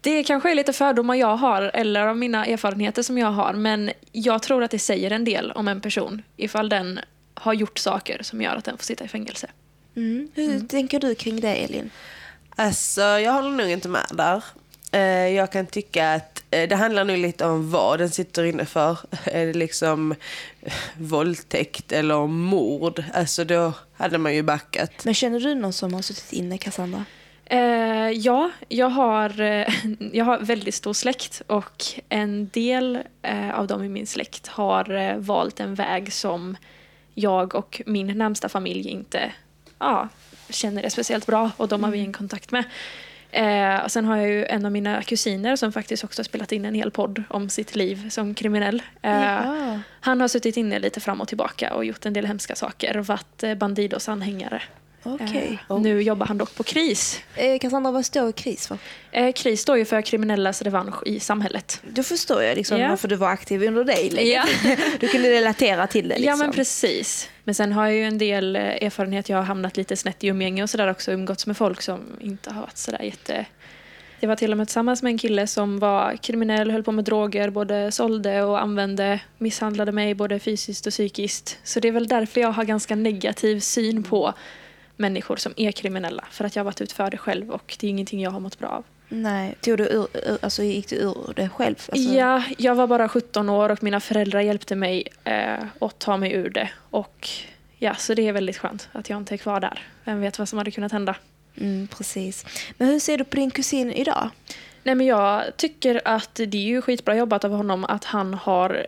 det 0.00 0.24
kanske 0.24 0.50
är 0.50 0.54
lite 0.54 0.72
fördomar 0.72 1.14
jag 1.14 1.36
har 1.36 1.62
eller 1.62 2.06
av 2.06 2.16
mina 2.16 2.46
erfarenheter 2.46 3.02
som 3.02 3.18
jag 3.18 3.30
har 3.30 3.52
men 3.52 3.90
jag 4.12 4.42
tror 4.42 4.62
att 4.62 4.70
det 4.70 4.78
säger 4.78 5.10
en 5.10 5.24
del 5.24 5.52
om 5.52 5.68
en 5.68 5.80
person 5.80 6.22
ifall 6.36 6.68
den 6.68 7.00
har 7.34 7.54
gjort 7.54 7.78
saker 7.78 8.22
som 8.22 8.42
gör 8.42 8.56
att 8.56 8.64
den 8.64 8.76
får 8.76 8.84
sitta 8.84 9.04
i 9.04 9.08
fängelse. 9.08 9.50
Mm. 9.96 10.28
Hur 10.34 10.60
tänker 10.60 11.00
du 11.00 11.14
kring 11.14 11.40
det, 11.40 11.54
Elin? 11.54 11.90
Alltså, 12.56 13.00
jag 13.00 13.32
håller 13.32 13.50
nog 13.50 13.70
inte 13.70 13.88
med 13.88 14.06
där. 14.14 14.44
Eh, 14.94 15.28
Jag 15.28 15.52
kan 15.52 15.66
tycka 15.66 16.12
att 16.14 16.44
eh, 16.50 16.68
det 16.68 16.76
handlar 16.76 17.04
nog 17.04 17.18
lite 17.18 17.46
om 17.46 17.70
vad 17.70 17.98
den 17.98 18.10
sitter 18.10 18.44
inne 18.44 18.64
för. 18.64 18.98
Är 19.24 19.46
det 19.46 19.54
liksom 19.54 20.12
eh, 20.60 20.72
våldtäkt 20.98 21.92
eller 21.92 22.26
mord? 22.26 23.04
Alltså 23.14 23.44
då 23.44 23.72
hade 23.96 24.18
man 24.18 24.34
ju 24.34 24.42
backat. 24.42 25.04
Men 25.04 25.14
känner 25.14 25.40
du 25.40 25.54
någon 25.54 25.72
som 25.72 25.94
har 25.94 26.02
suttit 26.02 26.32
inne, 26.32 26.58
Cassandra? 26.58 27.04
Eh, 27.44 28.10
ja, 28.10 28.50
jag 28.68 28.88
har, 28.88 29.40
eh, 29.40 29.66
jag 30.12 30.24
har 30.24 30.38
väldigt 30.38 30.74
stor 30.74 30.92
släkt 30.92 31.42
och 31.46 31.84
en 32.08 32.48
del 32.48 32.98
eh, 33.22 33.58
av 33.58 33.66
dem 33.66 33.84
i 33.84 33.88
min 33.88 34.06
släkt 34.06 34.46
har 34.46 34.94
eh, 34.94 35.16
valt 35.16 35.60
en 35.60 35.74
väg 35.74 36.12
som 36.12 36.56
jag 37.14 37.54
och 37.54 37.82
min 37.86 38.18
närmsta 38.18 38.48
familj 38.48 38.88
inte 38.88 39.32
ja, 39.78 40.08
känner 40.48 40.82
är 40.82 40.88
speciellt 40.88 41.26
bra 41.26 41.50
och 41.56 41.68
de 41.68 41.84
har 41.84 41.90
vi 41.90 42.00
en 42.00 42.12
kontakt 42.12 42.50
med. 42.50 42.64
Eh, 43.34 43.84
och 43.84 43.90
sen 43.90 44.04
har 44.04 44.16
jag 44.16 44.28
ju 44.28 44.44
en 44.44 44.66
av 44.66 44.72
mina 44.72 45.02
kusiner 45.02 45.56
som 45.56 45.72
faktiskt 45.72 46.04
också 46.04 46.20
har 46.20 46.24
spelat 46.24 46.52
in 46.52 46.64
en 46.64 46.74
hel 46.74 46.90
podd 46.90 47.22
om 47.28 47.48
sitt 47.48 47.76
liv 47.76 48.08
som 48.10 48.34
kriminell. 48.34 48.82
Eh, 49.02 49.10
Ja. 49.22 49.80
Han 50.00 50.20
har 50.20 50.28
suttit 50.28 50.56
inne 50.56 50.78
lite 50.78 51.00
fram 51.00 51.20
och 51.20 51.28
tillbaka 51.28 51.74
och 51.74 51.84
gjort 51.84 52.06
en 52.06 52.12
del 52.12 52.26
hemska 52.26 52.54
saker 52.54 52.96
och 52.96 53.06
varit 53.06 53.42
eh, 53.42 53.54
Bandidos 53.54 54.08
anhängare. 54.08 54.62
Okej. 55.04 55.58
Eh, 55.70 55.78
Nu 55.80 56.02
jobbar 56.02 56.26
han 56.26 56.38
dock 56.38 56.54
på 56.54 56.62
KRIS. 56.62 57.20
Eh, 57.36 57.58
Cassandra, 57.58 57.92
vad 57.92 58.06
står 58.06 58.32
KRIS 58.32 58.66
för? 58.66 58.78
Eh, 59.12 59.32
KRIS 59.32 59.60
står 59.60 59.76
ju 59.78 59.84
för 59.84 60.02
kriminellas 60.02 60.62
revansch 60.62 61.06
i 61.06 61.20
samhället. 61.20 61.82
Då 61.88 62.02
förstår 62.02 62.42
jag 62.42 62.56
liksom 62.56 62.78
Ja. 62.80 62.88
varför 62.88 63.08
du 63.08 63.16
var 63.16 63.28
aktiv 63.28 63.62
under 63.62 63.84
det 63.84 64.02
inlägget. 64.06 64.34
Ja. 64.64 64.76
Du 65.00 65.08
kunde 65.08 65.30
relatera 65.30 65.86
till 65.86 66.08
det. 66.08 66.14
Liksom. 66.18 66.28
Ja 66.30 66.36
men 66.36 66.52
precis. 66.52 67.30
Men 67.44 67.54
sen 67.54 67.72
har 67.72 67.86
jag 67.86 67.94
ju 67.94 68.04
en 68.04 68.18
del 68.18 68.56
eh, 68.56 68.62
erfarenhet. 68.62 69.28
Jag 69.28 69.36
har 69.36 69.44
hamnat 69.44 69.76
lite 69.76 69.96
snett 69.96 70.24
i 70.24 70.26
umgänge 70.28 70.62
och 70.62 70.70
sådär 70.70 70.90
också. 70.90 71.12
Umgåtts 71.12 71.46
med 71.46 71.56
folk 71.56 71.82
som 71.82 72.00
inte 72.20 72.50
har 72.50 72.60
varit 72.60 72.76
sådär 72.78 73.02
jätte... 73.02 73.46
Jag 74.20 74.28
var 74.28 74.36
till 74.36 74.50
och 74.52 74.58
med 74.58 74.66
tillsammans 74.68 75.02
med 75.02 75.10
en 75.10 75.18
kille 75.18 75.46
som 75.46 75.78
var 75.78 76.16
kriminell, 76.22 76.70
höll 76.70 76.82
på 76.82 76.92
med 76.92 77.04
droger, 77.04 77.50
både 77.50 77.92
sålde 77.92 78.42
och 78.42 78.62
använde, 78.62 79.20
misshandlade 79.38 79.92
mig 79.92 80.14
både 80.14 80.38
fysiskt 80.38 80.86
och 80.86 80.90
psykiskt. 80.92 81.58
Så 81.64 81.80
det 81.80 81.88
är 81.88 81.92
väl 81.92 82.08
därför 82.08 82.40
jag 82.40 82.48
har 82.52 82.64
ganska 82.64 82.96
negativ 82.96 83.60
syn 83.60 84.02
på 84.02 84.34
människor 84.96 85.36
som 85.36 85.52
är 85.56 85.72
kriminella. 85.72 86.24
För 86.30 86.44
att 86.44 86.56
jag 86.56 86.60
har 86.60 86.64
varit 86.64 86.80
ut 86.80 86.92
för 86.92 87.10
det 87.10 87.18
själv 87.18 87.50
och 87.50 87.76
det 87.80 87.86
är 87.86 87.90
ingenting 87.90 88.22
jag 88.22 88.30
har 88.30 88.40
mått 88.40 88.58
bra 88.58 88.68
av. 88.68 88.84
Nej, 89.08 89.54
tog 89.60 89.78
du 89.78 89.84
ur, 89.84 90.06
ur, 90.12 90.38
alltså 90.42 90.62
gick 90.62 90.88
du 90.88 90.96
ur 90.96 91.32
det 91.36 91.48
själv? 91.48 91.74
Alltså, 91.88 92.14
Ja, 92.14 92.42
jag 92.58 92.74
var 92.74 92.86
bara 92.86 93.08
17 93.08 93.48
år 93.48 93.70
och 93.70 93.82
mina 93.82 94.00
föräldrar 94.00 94.40
hjälpte 94.40 94.76
mig 94.76 95.08
eh, 95.24 95.64
att 95.80 95.98
ta 95.98 96.16
mig 96.16 96.32
ur 96.32 96.50
det. 96.50 96.70
Och 96.90 97.28
ja, 97.78 97.94
så 97.94 98.14
det 98.14 98.28
är 98.28 98.32
väldigt 98.32 98.58
skönt 98.58 98.88
att 98.92 99.10
jag 99.10 99.16
inte 99.16 99.34
är 99.34 99.38
kvar 99.38 99.60
där. 99.60 99.82
Vem 100.04 100.20
vet 100.20 100.38
vad 100.38 100.48
som 100.48 100.58
hade 100.58 100.70
kunnat 100.70 100.92
hända. 100.92 101.16
Mm, 101.56 101.88
precis. 101.88 102.46
Men 102.78 102.88
hur 102.88 102.98
ser 102.98 103.18
du 103.18 103.24
på 103.24 103.36
din 103.36 103.50
kusin 103.50 103.92
idag? 103.92 104.30
Nej 104.82 104.94
men 104.94 105.06
jag 105.06 105.56
tycker 105.56 106.00
att 106.04 106.34
det 106.34 106.58
är 106.58 106.62
ju 106.62 106.82
skitbra 106.82 107.16
jobbat 107.16 107.44
av 107.44 107.50
honom 107.50 107.84
att 107.84 108.04
han 108.04 108.34
har 108.34 108.86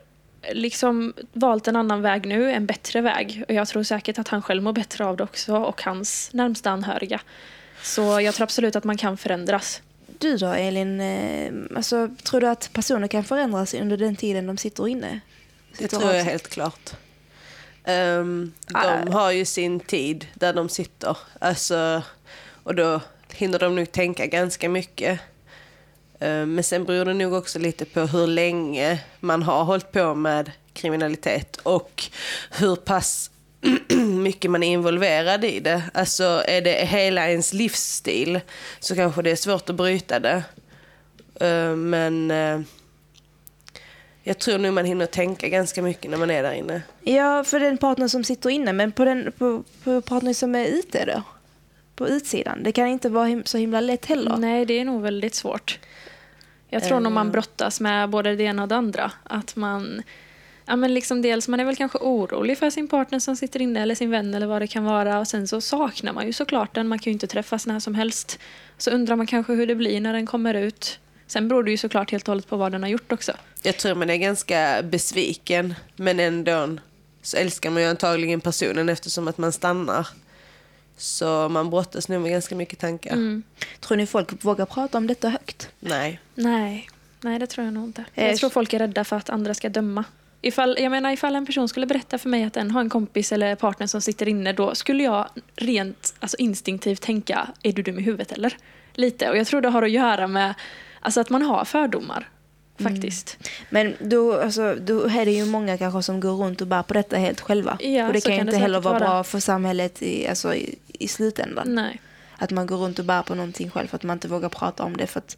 liksom 0.53 1.15
valt 1.33 1.69
en 1.69 1.76
annan 1.76 2.03
väg 2.03 2.26
nu, 2.26 2.53
en 2.53 2.67
bättre 2.67 3.00
väg. 3.00 3.45
Och 3.49 3.55
jag 3.55 3.69
tror 3.69 3.83
säkert 3.83 4.19
att 4.19 4.29
han 4.29 4.43
själv 4.43 4.62
mår 4.62 4.73
bättre 4.73 5.05
av 5.05 5.17
det 5.17 5.25
också 5.25 5.57
och 5.57 5.83
hans 5.83 6.33
närmsta 6.33 6.71
anhöriga. 6.71 7.21
Så 7.83 8.21
jag 8.21 8.35
tror 8.35 8.45
absolut 8.45 8.76
att 8.76 8.85
man 8.85 8.97
kan 8.97 9.17
förändras. 9.17 9.83
Du 10.19 10.37
då 10.37 10.47
Elin, 10.47 11.00
eh, 11.00 11.53
alltså, 11.76 12.09
tror 12.23 12.41
du 12.41 12.49
att 12.49 12.71
personer 12.73 13.09
kan 13.09 13.25
förändras 13.25 13.75
under 13.75 13.97
den 13.97 14.17
tiden 14.17 14.47
de 14.47 14.57
sitter 14.57 14.88
inne? 14.88 15.21
Det 15.71 15.76
Sitter 15.76 15.99
tror 15.99 16.15
jag 16.15 16.25
helt 16.25 16.49
klart. 16.49 16.91
Ehm, 17.85 18.53
de 18.67 19.12
har 19.12 19.31
ju 19.31 19.45
sin 19.45 19.81
tid 19.81 20.26
där 20.35 20.53
de 20.53 20.69
sitter. 20.69 21.17
Alltså, 21.38 22.03
och 22.62 22.75
då 22.75 23.00
hinner 23.33 23.59
de 23.59 23.76
nog 23.76 23.93
tänka 23.93 24.26
ganska 24.26 24.69
mycket. 24.69 25.21
Eh, 26.20 26.46
men 26.46 26.64
sen 26.64 26.85
beror 26.85 27.04
det 27.04 27.14
nog 27.14 27.32
också 27.32 27.58
lite 27.58 27.85
på 27.85 28.00
hur 28.00 28.26
länge 28.26 29.00
man 29.20 29.42
har 29.42 29.64
hållit 29.64 29.92
på 29.92 30.14
med 30.14 30.50
kriminalitet 30.73 31.56
och 31.56 32.02
hur 32.50 32.76
pass 32.76 33.30
mycket 34.23 34.50
man 34.50 34.62
är 34.62 34.73
involverad 34.73 35.44
i 35.44 35.61
det. 35.61 35.82
Alltså 35.94 36.42
är 36.46 36.61
det 36.61 36.87
hela 36.87 37.30
ens 37.30 37.52
livsstil 37.52 38.40
så 38.80 38.94
kanske 38.94 39.23
det 39.23 39.30
är 39.30 39.37
svårt 39.37 39.70
att 39.70 39.76
bryta 39.76 40.20
det. 40.20 40.42
Eh, 41.40 41.76
men 41.76 42.30
eh, 42.30 42.61
jag 44.23 44.38
tror 44.38 44.58
nog 44.58 44.73
man 44.73 44.85
hinner 44.85 45.06
tänka 45.06 45.49
ganska 45.49 45.82
mycket 45.82 46.11
när 46.11 46.18
man 46.18 46.30
är 46.30 46.42
där 46.42 46.52
inne. 46.52 46.82
Ja, 47.02 47.44
för 47.44 47.61
den 47.61 47.78
partner 47.78 48.08
som 48.08 48.25
sitter 48.25 48.50
inne, 48.50 48.73
men 48.73 48.92
på 48.92 49.04
den 49.04 49.32
på, 49.38 49.64
på 49.85 50.00
partner 50.00 50.32
som 50.32 50.54
är 50.54 50.66
ute 50.66 51.04
då? 51.04 51.23
På 51.97 52.09
utsidan. 52.09 52.62
Det 52.62 52.73
kan 52.73 52.87
inte 52.87 53.09
vara 53.09 53.26
him 53.26 53.43
så 53.45 53.59
himla 53.59 53.81
lätt 53.81 54.07
heller. 54.07 54.37
Nej, 54.37 54.67
det 54.67 54.79
är 54.79 54.85
nog 54.85 55.03
väldigt 55.03 55.35
svårt. 55.35 55.79
Jag 56.69 56.85
tror 56.85 57.00
nog 57.00 57.12
man 57.12 57.31
brottas 57.31 57.81
med 57.81 58.11
både 58.11 58.37
det 58.37 58.45
ena 58.45 58.62
och 58.62 58.69
det 58.69 58.76
andra. 58.76 59.12
Att 59.25 59.57
man, 59.57 60.03
ja 60.67 60.76
men 60.76 60.95
liksom 60.95 61.23
dels 61.23 61.49
man 61.49 61.61
är 61.61 61.65
väl 61.65 61.76
kanske 61.76 61.99
orolig 61.99 62.59
för 62.59 62.71
sin 62.71 62.88
partner 62.88 63.19
som 63.19 63.37
sitter 63.37 63.62
inne 63.62 63.83
eller 63.83 63.95
sin 63.95 64.11
vän 64.11 64.35
eller 64.35 64.47
vad 64.47 64.62
det 64.62 64.67
kan 64.67 64.85
vara. 64.85 65.19
Och 65.19 65.29
sen 65.29 65.49
så 65.49 65.61
saknar 65.61 66.12
man 66.12 66.26
ju 66.26 66.33
såklart 66.33 66.75
den. 66.75 66.88
Man 66.88 66.99
kan 66.99 67.11
ju 67.11 67.12
inte 67.12 67.26
träffas 67.26 67.67
när 67.67 67.81
som 67.81 67.95
helst. 67.95 68.38
Så 68.79 68.91
undrar 68.91 69.17
man 69.17 69.26
kanske 69.26 69.53
hur 69.53 69.67
det 69.67 69.75
blir 69.75 70.00
när 70.00 70.12
den 70.12 70.26
kommer 70.26 70.55
ut. 70.55 70.99
Sen 71.26 71.49
beror 71.49 71.62
det 71.62 71.71
ju 71.71 71.76
såklart 71.76 72.11
helt 72.11 72.29
och 72.29 72.33
hållet 72.33 72.49
på 72.49 72.57
vad 72.57 72.73
den 72.73 72.83
har 72.83 72.91
gjort 72.91 73.12
också. 73.12 73.33
Jag 73.62 73.76
tror 73.76 73.95
man 73.95 74.11
är 74.11 74.17
ganska 74.17 74.83
besviken 74.83 75.75
men 75.97 76.21
ändå 76.21 76.76
så 77.23 77.37
älskar 77.37 77.71
man 77.71 77.83
ju 77.83 77.88
antagligen 77.88 78.41
personen 78.41 78.88
eftersom 78.88 79.29
att 79.29 79.38
man 79.38 79.53
stannar. 79.53 80.09
Så 80.97 81.49
man 81.49 81.71
brottas 81.71 82.09
nog 82.09 82.21
med 82.23 82.31
ganska 82.31 82.55
mycket 82.55 82.79
tankar. 82.79 83.43
Tror 83.81 83.97
ni 83.97 84.07
folk 84.07 84.45
vågar 84.45 84.67
prata 84.67 84.99
om 84.99 85.07
detta 85.07 85.29
högt? 85.29 85.69
Nej. 85.81 86.21
Nej, 86.35 86.88
nej 87.21 87.38
det 87.38 87.47
tror 87.47 87.65
jag 87.65 87.75
nog 87.75 87.85
inte. 87.85 88.05
Eh, 88.15 88.26
Jag 88.26 88.37
tror 88.37 88.50
folk 88.50 88.73
är 88.73 88.79
rädda 88.79 89.05
för 89.05 89.17
att 89.17 89.31
andra 89.31 89.55
ska 89.55 89.69
döma. 89.69 90.05
Ifall, 90.43 90.76
jag 90.81 90.91
menar, 90.91 91.11
ifall 91.12 91.37
en 91.37 91.47
person 91.47 91.69
skulle 91.69 91.87
berätta 91.87 92.19
för 92.19 92.29
mig 92.29 92.45
att 92.45 92.53
den 92.53 92.71
har 92.71 92.81
en 92.81 92.91
kompis 92.91 93.33
eller 93.33 93.55
partner 93.55 93.87
som 93.87 94.00
sitter 94.00 94.29
inne, 94.29 94.53
då 94.53 94.75
skulle 94.75 95.03
jag 95.03 95.29
rent 95.57 96.15
alltså 96.21 96.37
instinktivt 96.37 97.00
tänka, 97.00 97.49
är 97.62 97.73
du 97.73 97.83
dum 97.83 97.99
i 97.99 98.03
huvudet 98.03 98.33
eller? 98.33 98.57
Lite. 98.95 99.31
Och 99.31 99.37
jag 99.37 99.47
tror 99.47 99.61
det 99.61 99.69
har 99.69 99.83
att 99.83 99.91
göra 99.91 100.26
med 100.26 100.55
alltså, 101.00 101.21
att 101.21 101.31
man 101.31 101.43
har 101.43 101.65
fördomar. 101.65 102.29
Faktiskt. 102.78 103.38
Men 103.71 103.95
då, 104.00 104.40
alltså, 104.40 104.75
då 104.75 105.02
är 105.04 105.25
det 105.25 105.33
ju 105.33 105.45
många 105.45 105.78
kanske 105.78 106.02
som 106.02 106.21
går 106.21 106.33
runt 106.33 106.61
och 106.61 106.66
bär 106.66 106.83
på 106.83 106.95
detta 106.95 107.16
helt 107.16 107.40
själva. 107.40 107.78
Ja, 107.80 108.06
och 108.06 108.12
det 108.12 108.21
kan 108.21 108.33
ju 108.33 108.38
det 108.38 108.47
inte 108.47 108.56
heller 108.56 108.80
vara 108.80 108.99
vara. 108.99 109.09
bra 109.09 109.25
för 109.25 109.40
samhället 109.40 110.02
i, 110.02 110.28
alltså, 110.28 110.54
i, 110.54 110.78
i 110.92 111.09
slutändan. 111.09 111.75
Nej. 111.75 112.00
Att 112.38 112.50
man 112.50 112.66
går 112.66 112.76
runt 112.76 112.99
och 112.99 113.04
bär 113.04 113.23
på 113.23 113.35
någonting 113.35 113.71
själv 113.71 113.88
för 113.88 113.97
att 113.97 114.02
man 114.02 114.16
inte 114.16 114.28
vågar 114.28 114.49
prata 114.49 114.85
om 114.85 114.97
det. 114.97 115.06
För 115.06 115.18
att 115.18 115.37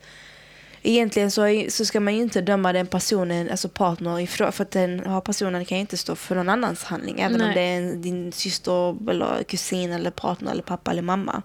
egentligen 0.83 1.31
så, 1.31 1.43
är, 1.43 1.71
så 1.71 1.85
ska 1.85 2.01
man 2.01 2.15
ju 2.15 2.23
inte 2.23 2.41
döma 2.41 2.73
den 2.73 2.87
personen, 2.87 3.51
alltså 3.51 3.69
partner, 3.69 4.21
ifrån, 4.21 4.53
för 4.53 4.63
att 4.63 4.71
den 4.71 5.07
har 5.07 5.21
personen 5.21 5.65
kan 5.65 5.79
ju 5.79 5.81
inte 5.81 5.97
stå 5.97 6.17
för 6.17 6.35
någon 6.35 6.49
annans 6.49 6.85
handling. 6.85 7.21
Även 7.21 7.41
om 7.41 7.47
Nej. 7.47 7.55
det 7.55 7.61
är 7.61 7.79
en, 7.79 8.03
din 8.03 8.33
syster, 8.33 9.11
eller 9.11 9.43
kusin, 9.43 9.93
eller 9.93 10.11
partner, 10.11 10.53
eller 10.53 10.63
pappa 10.63 10.91
eller 10.91 11.03
mamma. 11.03 11.43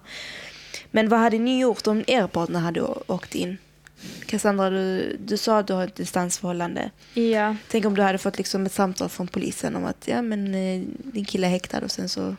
Men 0.90 1.08
vad 1.08 1.20
hade 1.20 1.38
ni 1.38 1.60
gjort 1.60 1.86
om 1.86 2.04
er 2.06 2.26
partner 2.26 2.60
hade 2.60 2.82
åkt 3.06 3.34
in? 3.34 3.58
Cassandra, 4.26 4.70
du, 4.70 5.16
du 5.20 5.36
sa 5.36 5.58
att 5.58 5.66
du 5.66 5.72
har 5.72 5.84
ett 5.84 5.96
distansförhållande. 5.96 6.90
Ja. 7.14 7.56
Tänk 7.68 7.84
om 7.84 7.96
du 7.96 8.02
hade 8.02 8.18
fått 8.18 8.38
liksom 8.38 8.66
ett 8.66 8.72
samtal 8.72 9.08
från 9.08 9.26
polisen 9.26 9.76
om 9.76 9.84
att 9.84 10.08
ja, 10.08 10.22
men, 10.22 10.54
eh, 10.54 10.82
din 11.12 11.24
kille 11.24 11.46
är 11.46 11.50
häktad 11.50 11.80
och 11.80 11.90
sen 11.90 12.08
så 12.08 12.36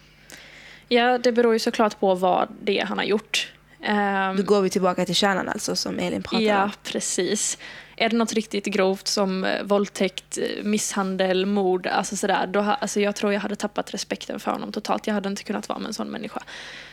ja, 0.88 1.18
det 1.18 1.32
beror 1.32 1.54
ju 1.54 1.60
såklart 1.60 2.00
på 2.00 2.16
vad 2.16 2.48
det 2.64 2.80
är 2.80 2.86
han 2.86 2.98
har 2.98 3.06
gjort. 3.06 3.52
Ehm, 3.86 4.36
Då 4.38 4.44
går 4.44 4.62
vi 4.62 4.70
tillbaka 4.70 5.06
till 5.06 5.16
kärnan 5.16 5.50
alltså 5.50 5.76
som 5.76 6.00
Elin 6.00 6.24
pratade 6.24 6.44
Ja, 6.44 6.64
om. 6.64 6.72
precis. 6.84 7.58
Är 7.98 8.10
det 8.10 8.18
något 8.18 8.34
riktigt 8.34 8.66
grovt 8.66 9.08
som 9.08 9.44
eh, 9.44 9.64
våldtäkt, 9.64 10.38
eh, 10.38 10.64
misshandel, 10.64 11.46
mord, 11.46 11.88
alltså 11.88 12.16
sådär, 12.16 12.48
då, 12.48 12.60
alltså 12.60 13.00
jag 13.00 13.16
tror 13.16 13.34
jag 13.34 13.40
hade 13.40 13.56
tappat 13.56 13.94
respekten 13.94 14.40
för 14.40 14.52
honom 14.52 14.72
totalt. 14.72 15.08
Jag 15.08 15.14
hade 15.14 15.30
inte 15.30 15.44
kunnat 15.44 15.70
vara 15.70 15.80
med 15.80 15.88
en 15.88 15.94
sån 15.94 16.08
människa. 16.08 16.40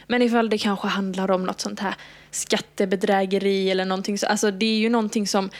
Men 0.06 0.22
ifall 0.22 0.50
det 0.50 0.58
kanske 0.58 0.88
handlar 0.88 1.30
om 1.30 1.44
något 1.44 1.60
sånt 1.60 1.80
här 1.80 1.94
skattebedrägeri 2.30 3.70
eller 3.70 3.84
någonting 3.84 4.18
så, 4.18 4.26
alltså 4.26 4.50
det 4.50 4.66
är 4.66 4.78
ju 4.78 4.88
någonting 4.88 5.26
som 5.26 5.50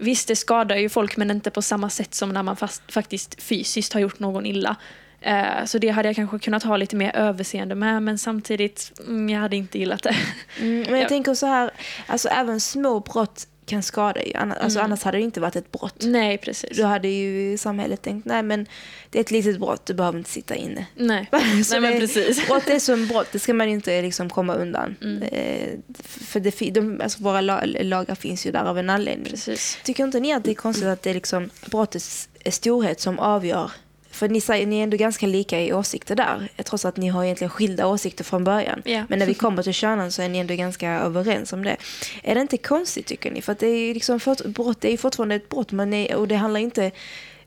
Visst, 0.00 0.28
det 0.28 0.36
skadar 0.36 0.76
ju 0.76 0.88
folk 0.88 1.16
men 1.16 1.30
inte 1.30 1.50
på 1.50 1.62
samma 1.62 1.90
sätt 1.90 2.14
som 2.14 2.28
när 2.28 2.42
man 2.42 2.56
fast, 2.56 2.92
faktiskt 2.92 3.42
fysiskt 3.42 3.92
har 3.92 4.00
gjort 4.00 4.18
någon 4.18 4.46
illa. 4.46 4.76
Eh, 5.20 5.64
så 5.66 5.78
det 5.78 5.88
hade 5.88 6.08
jag 6.08 6.16
kanske 6.16 6.38
kunnat 6.38 6.62
ha 6.62 6.76
lite 6.76 6.96
mer 6.96 7.16
överseende 7.16 7.74
med 7.74 8.02
men 8.02 8.18
samtidigt, 8.18 8.92
mm, 9.06 9.28
jag 9.30 9.40
hade 9.40 9.56
inte 9.56 9.78
gillat 9.78 10.02
det. 10.02 10.16
Mm, 10.60 10.80
men 10.80 10.90
jag 10.94 11.02
Ja. 11.02 11.08
tänker 11.08 11.34
så 11.34 11.46
här, 11.46 11.70
alltså 12.06 12.28
även 12.28 12.60
små 12.60 13.00
brott 13.00 13.46
kan 13.66 13.82
skada 13.82 14.22
ju. 14.22 14.32
Anna- 14.32 14.54
Alltså, 14.54 14.80
Annars 14.80 15.02
hade 15.02 15.18
det 15.18 15.22
inte 15.22 15.40
varit 15.40 15.56
ett 15.56 15.72
brott. 15.72 15.94
Nej, 16.02 16.38
precis. 16.38 16.76
Då 16.78 16.84
hade 16.84 17.08
ju 17.08 17.58
samhället 17.58 18.02
tänkt, 18.02 18.24
nej 18.26 18.42
men 18.42 18.66
det 19.10 19.18
är 19.18 19.20
ett 19.20 19.30
litet 19.30 19.58
brott, 19.58 19.86
du 19.86 19.94
behöver 19.94 20.18
inte 20.18 20.30
sitta 20.30 20.54
inne. 20.54 20.86
Nej, 20.94 21.28
Nej 21.70 21.80
men 21.80 21.98
precis. 22.00 22.46
Brott 22.46 22.68
är 22.68 22.78
som 22.78 23.06
brott, 23.06 23.28
det 23.32 23.38
ska 23.38 23.54
man 23.54 23.68
inte 23.68 24.02
liksom 24.02 24.30
komma 24.30 24.54
undan. 24.54 24.96
Mm. 25.02 25.22
Eh, 25.22 25.68
för 26.04 26.40
det, 26.40 26.70
de, 26.70 27.00
alltså 27.02 27.22
våra 27.22 27.40
la, 27.40 27.60
lagar 27.64 28.14
finns 28.14 28.46
ju 28.46 28.50
där 28.50 28.64
av 28.64 28.78
en 28.78 28.90
anledning. 28.90 29.30
Precis. 29.30 29.78
Tycker 29.84 30.04
inte 30.04 30.20
ni 30.20 30.32
att 30.32 30.44
det 30.44 30.50
är 30.50 30.54
konstigt 30.54 30.86
att 30.86 31.02
det 31.02 31.10
är 31.10 31.14
liksom 31.14 31.50
brottets 31.70 32.28
storhet 32.50 33.00
som 33.00 33.18
avgör? 33.18 33.70
För 34.18 34.28
ni, 34.28 34.40
säger, 34.40 34.66
ni 34.66 34.78
är 34.78 34.82
ändå 34.82 34.96
ganska 34.96 35.26
lika 35.26 35.60
i 35.60 35.72
åsikter 35.72 36.16
där, 36.16 36.48
trots 36.62 36.84
att 36.84 36.96
ni 36.96 37.08
har 37.08 37.24
egentligen 37.24 37.50
skilda 37.50 37.86
åsikter 37.86 38.24
från 38.24 38.44
början. 38.44 38.82
Ja. 38.84 39.04
Men 39.08 39.18
när 39.18 39.26
vi 39.26 39.34
kommer 39.34 39.62
till 39.62 39.72
kärnan 39.72 40.12
så 40.12 40.22
är 40.22 40.28
ni 40.28 40.38
ändå 40.38 40.54
ganska 40.54 40.90
överens 40.90 41.52
om 41.52 41.64
det. 41.64 41.76
Är 42.22 42.34
det 42.34 42.40
inte 42.40 42.56
konstigt 42.56 43.06
tycker 43.06 43.30
ni? 43.30 43.42
För 43.42 43.56
det 43.58 43.66
är 43.66 43.94
liksom, 43.94 44.20
för, 44.20 44.48
brott 44.48 44.84
är 44.84 44.90
ju 44.90 44.96
fortfarande 44.96 45.34
ett 45.34 45.48
brott, 45.48 45.72
men 45.72 45.90
det, 45.90 46.14
och 46.14 46.28
det 46.28 46.36
handlar 46.36 46.60
inte 46.60 46.90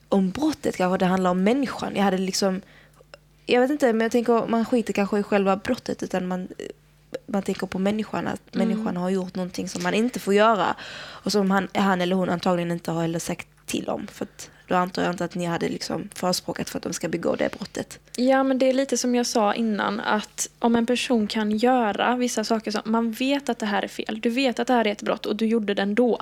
om 0.09 0.29
brottet 0.29 0.77
kanske, 0.77 0.97
det 0.97 1.05
handlar 1.05 1.31
om 1.31 1.43
människan. 1.43 1.95
Jag 1.95 2.03
hade 2.03 2.17
liksom, 2.17 2.61
jag 3.45 3.61
vet 3.61 3.71
inte, 3.71 3.93
men 3.93 4.01
jag 4.01 4.11
tänker 4.11 4.47
man 4.47 4.65
skiter 4.65 4.93
kanske 4.93 5.19
i 5.19 5.23
själva 5.23 5.55
brottet 5.55 6.03
utan 6.03 6.27
man, 6.27 6.47
man 7.25 7.43
tänker 7.43 7.67
på 7.67 7.79
människan, 7.79 8.27
att 8.27 8.55
människan 8.55 8.97
har 8.97 9.09
gjort 9.09 9.35
någonting 9.35 9.69
som 9.69 9.83
man 9.83 9.93
inte 9.93 10.19
får 10.19 10.33
göra 10.33 10.75
och 10.93 11.31
som 11.31 11.51
han, 11.51 11.67
han 11.73 12.01
eller 12.01 12.15
hon 12.15 12.29
antagligen 12.29 12.71
inte 12.71 12.91
har 12.91 13.01
heller 13.01 13.19
sagt 13.19 13.47
till 13.65 13.89
om. 13.89 14.07
För 14.07 14.25
att, 14.25 14.49
då 14.71 14.77
antar 14.77 15.03
jag 15.03 15.13
inte 15.13 15.25
att 15.25 15.35
ni 15.35 15.45
hade 15.45 15.69
liksom 15.69 16.09
förespråkat 16.15 16.69
för 16.69 16.77
att 16.77 16.83
de 16.83 16.93
ska 16.93 17.07
begå 17.07 17.35
det 17.35 17.49
brottet. 17.51 17.99
Ja, 18.15 18.43
men 18.43 18.57
det 18.57 18.69
är 18.69 18.73
lite 18.73 18.97
som 18.97 19.15
jag 19.15 19.25
sa 19.25 19.53
innan, 19.53 19.99
att 19.99 20.49
om 20.59 20.75
en 20.75 20.85
person 20.85 21.27
kan 21.27 21.51
göra 21.51 22.15
vissa 22.15 22.43
saker 22.43 22.71
som 22.71 22.81
man 22.85 23.11
vet 23.11 23.49
att 23.49 23.59
det 23.59 23.65
här 23.65 23.83
är 23.83 23.87
fel, 23.87 24.19
du 24.21 24.29
vet 24.29 24.59
att 24.59 24.67
det 24.67 24.73
här 24.73 24.87
är 24.87 24.91
ett 24.91 25.01
brott 25.01 25.25
och 25.25 25.35
du 25.35 25.45
gjorde 25.45 25.73
det 25.73 25.81
ändå. 25.81 26.21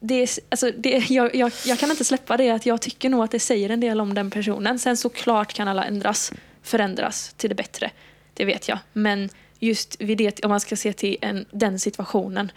Det 0.00 0.14
är, 0.14 0.28
alltså, 0.48 0.70
det, 0.78 1.10
jag, 1.10 1.34
jag, 1.34 1.52
jag 1.66 1.78
kan 1.78 1.90
inte 1.90 2.04
släppa 2.04 2.36
det, 2.36 2.50
att 2.50 2.66
jag 2.66 2.80
tycker 2.80 3.08
nog 3.08 3.24
att 3.24 3.30
det 3.30 3.40
säger 3.40 3.70
en 3.70 3.80
del 3.80 4.00
om 4.00 4.14
den 4.14 4.30
personen. 4.30 4.78
Sen 4.78 4.96
såklart 4.96 5.52
kan 5.52 5.68
alla 5.68 5.84
ändras, 5.84 6.32
förändras 6.62 7.34
till 7.36 7.48
det 7.48 7.54
bättre, 7.54 7.90
det 8.34 8.44
vet 8.44 8.68
jag. 8.68 8.78
Men 8.92 9.28
just 9.58 10.00
vid 10.00 10.18
det, 10.18 10.44
om 10.44 10.50
man 10.50 10.60
ska 10.60 10.76
se 10.76 10.92
till 10.92 11.16
en, 11.20 11.46
den 11.50 11.78
situationen, 11.78 12.52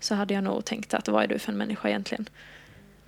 så 0.00 0.14
hade 0.14 0.34
jag 0.34 0.44
nog 0.44 0.64
tänkt 0.64 0.94
att 0.94 1.08
vad 1.08 1.24
är 1.24 1.28
du 1.28 1.38
för 1.38 1.52
en 1.52 1.58
människa 1.58 1.88
egentligen? 1.88 2.28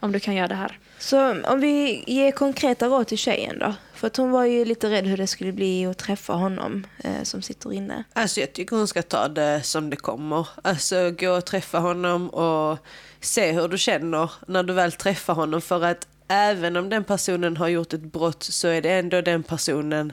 Om 0.04 0.12
du 0.12 0.20
kan 0.20 0.34
göra 0.34 0.48
det 0.48 0.54
här. 0.54 0.78
Så 0.98 1.42
om 1.42 1.60
vi 1.60 2.04
ger 2.06 2.30
konkreta 2.30 2.86
råd 2.86 3.06
till 3.06 3.18
tjejen 3.18 3.58
då? 3.58 3.74
För 3.94 4.06
att 4.06 4.16
hon 4.16 4.30
var 4.30 4.44
ju 4.44 4.64
lite 4.64 4.90
rädd 4.90 5.06
hur 5.06 5.16
det 5.16 5.26
skulle 5.26 5.52
bli 5.52 5.86
att 5.86 5.98
träffa 5.98 6.32
honom 6.32 6.86
eh, 7.04 7.22
som 7.22 7.42
sitter 7.42 7.72
inne. 7.72 8.04
Alltså 8.12 8.40
jag 8.40 8.52
tycker 8.52 8.76
hon 8.76 8.88
ska 8.88 9.02
ta 9.02 9.28
det 9.28 9.62
som 9.62 9.90
det 9.90 9.96
kommer. 9.96 10.48
Alltså 10.62 11.10
gå 11.10 11.30
och 11.30 11.44
träffa 11.44 11.78
honom 11.78 12.28
och 12.28 12.78
se 13.20 13.52
hur 13.52 13.68
du 13.68 13.78
känner 13.78 14.30
när 14.46 14.62
du 14.62 14.72
väl 14.72 14.92
träffar 14.92 15.34
honom. 15.34 15.60
För 15.60 15.84
att 15.84 16.06
även 16.28 16.76
om 16.76 16.88
den 16.88 17.04
personen 17.04 17.56
har 17.56 17.68
gjort 17.68 17.92
ett 17.92 18.12
brott 18.12 18.42
så 18.42 18.68
är 18.68 18.82
det 18.82 18.92
ändå 18.92 19.20
den 19.20 19.42
personen 19.42 20.12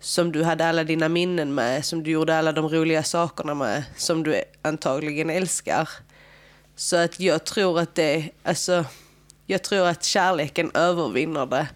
som 0.00 0.32
du 0.32 0.42
hade 0.42 0.66
alla 0.66 0.84
dina 0.84 1.08
minnen 1.08 1.54
med, 1.54 1.84
som 1.84 2.02
du 2.02 2.10
gjorde 2.10 2.38
alla 2.38 2.52
de 2.52 2.68
roliga 2.68 3.02
sakerna 3.02 3.54
med, 3.54 3.84
som 3.96 4.22
du 4.22 4.42
antagligen 4.62 5.30
älskar. 5.30 5.88
Så 6.76 6.96
att 6.96 7.20
jag 7.20 7.44
tror 7.44 7.80
att 7.80 7.94
det, 7.94 8.30
alltså, 8.42 8.84
jag 9.46 9.62
tror 9.62 9.86
att 9.86 10.04
kärleken 10.04 10.70
övervinner 10.74 11.46
det. 11.46 11.66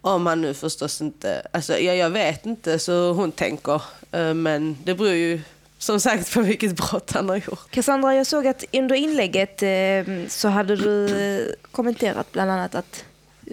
Om 0.00 0.26
han 0.26 0.40
nu 0.40 0.54
förstås 0.54 1.00
inte, 1.00 1.46
alltså 1.52 1.78
ja, 1.78 1.94
jag 1.94 2.10
vet 2.10 2.46
inte 2.46 2.78
så 2.78 3.12
hon 3.12 3.32
tänker. 3.32 3.82
Eh, 4.12 4.34
Men 4.34 4.76
det 4.84 4.94
beror 4.94 5.12
ju 5.12 5.40
som 5.78 6.00
sagt 6.00 6.34
på 6.34 6.40
vilket 6.40 6.76
brott 6.76 7.10
han 7.12 7.28
har 7.28 7.36
gjort. 7.36 7.70
Cassandra, 7.70 8.14
jag 8.14 8.26
såg 8.26 8.46
att 8.46 8.64
under 8.72 8.94
inlägget 8.94 9.62
eh, 9.62 10.28
så 10.28 10.48
hade 10.48 10.76
du 10.76 11.54
kommenterat 11.70 12.32
bland 12.32 12.50
annat 12.50 12.74
att 12.74 13.04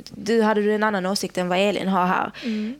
du 0.09 0.41
hade 0.41 0.61
du 0.61 0.73
en 0.75 0.83
annan 0.83 1.05
åsikt 1.05 1.37
än 1.37 1.47
vad 1.49 1.59
Elin 1.59 1.87
har 1.87 2.05
här. 2.05 2.31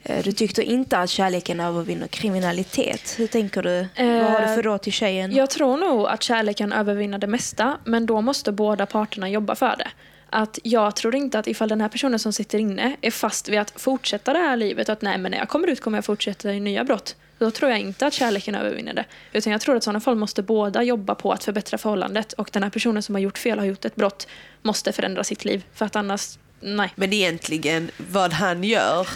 Eh, 0.04 0.24
Du 0.24 0.32
tyckte 0.32 0.64
inte 0.64 0.98
att 0.98 1.10
kärleken 1.10 1.60
övervinner 1.60 2.08
kriminalitet. 2.08 3.16
Hur 3.18 3.28
tänker 3.28 3.62
du? 3.64 3.88
vad 3.98 4.32
har 4.32 4.42
du 4.42 4.48
för 4.56 4.64
råd 4.64 4.82
till 4.82 4.94
tjejen? 4.94 5.36
Jag 5.36 5.50
tror 5.50 5.78
nog 5.78 6.08
att 6.08 6.24
kärleken 6.24 6.74
övervinner 6.74 7.18
det 7.18 7.28
mesta, 7.28 7.78
men 7.84 8.06
då 8.06 8.22
måste 8.22 8.52
båda 8.52 8.86
parterna 8.86 9.30
jobba 9.30 9.56
för 9.56 9.76
det. 9.78 9.88
Att 10.30 10.60
jag 10.64 10.96
tror 10.96 11.16
inte 11.16 11.40
att 11.40 11.48
ifall 11.48 11.70
den 11.70 11.82
här 11.82 11.90
personen 11.90 12.20
som 12.20 12.34
sitter 12.34 12.58
inne 12.60 12.96
är 13.02 13.12
fast 13.12 13.50
vid 13.50 13.60
att 13.60 13.82
fortsätta 13.82 14.34
det 14.34 14.40
här 14.40 14.58
livet, 14.58 14.90
att 14.90 15.02
nej 15.02 15.18
men 15.18 15.32
när 15.32 15.38
jag 15.38 15.50
kommer 15.50 15.68
ut 15.68 15.82
kommer 15.82 15.98
jag 15.98 16.06
fortsätta 16.06 16.54
i 16.54 16.60
nya 16.60 16.84
brott. 16.84 17.16
Då 17.38 17.52
tror 17.52 17.72
jag 17.72 17.80
inte 17.80 18.08
att 18.08 18.14
kärleken 18.14 18.56
övervinner 18.56 18.94
det. 18.94 19.06
Utan 19.34 19.52
jag 19.52 19.62
tror 19.62 19.76
att 19.76 19.84
i 19.84 19.86
sådana 19.86 20.00
fall 20.00 20.16
måste 20.16 20.44
båda 20.44 20.84
jobba 20.84 21.16
på 21.16 21.32
att 21.32 21.44
förbättra 21.44 21.78
förhållandet. 21.78 22.34
Och 22.34 22.50
den 22.54 22.64
här 22.64 22.70
personen 22.70 23.04
som 23.04 23.16
har 23.16 23.20
gjort 23.20 23.38
fel, 23.38 23.60
har 23.60 23.66
gjort 23.66 23.86
ett 23.86 23.96
brott, 23.96 24.28
måste 24.62 24.92
förändra 24.92 25.24
sitt 25.24 25.46
liv. 25.46 25.64
För 25.74 25.86
att 25.86 25.96
annars, 25.96 26.38
nej. 26.60 26.94
Men 26.96 27.14
egentligen, 27.14 27.92
vad 28.12 28.34
han 28.34 28.64
gör, 28.64 29.08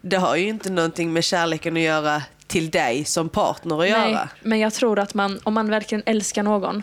det 0.00 0.16
har 0.16 0.36
ju 0.36 0.48
inte 0.48 0.70
någonting 0.70 1.12
med 1.12 1.24
kärleken 1.24 1.76
att 1.76 1.82
göra 1.82 2.22
till 2.46 2.70
dig 2.70 3.04
som 3.04 3.28
partner 3.28 3.74
att 3.74 3.90
Nej, 3.90 4.12
göra. 4.12 4.28
men 4.42 4.58
jag 4.58 4.72
tror 4.74 4.98
att 4.98 5.14
man, 5.14 5.40
om 5.42 5.54
man 5.54 5.68
verkligen 5.68 6.02
älskar 6.06 6.42
någon 6.42 6.82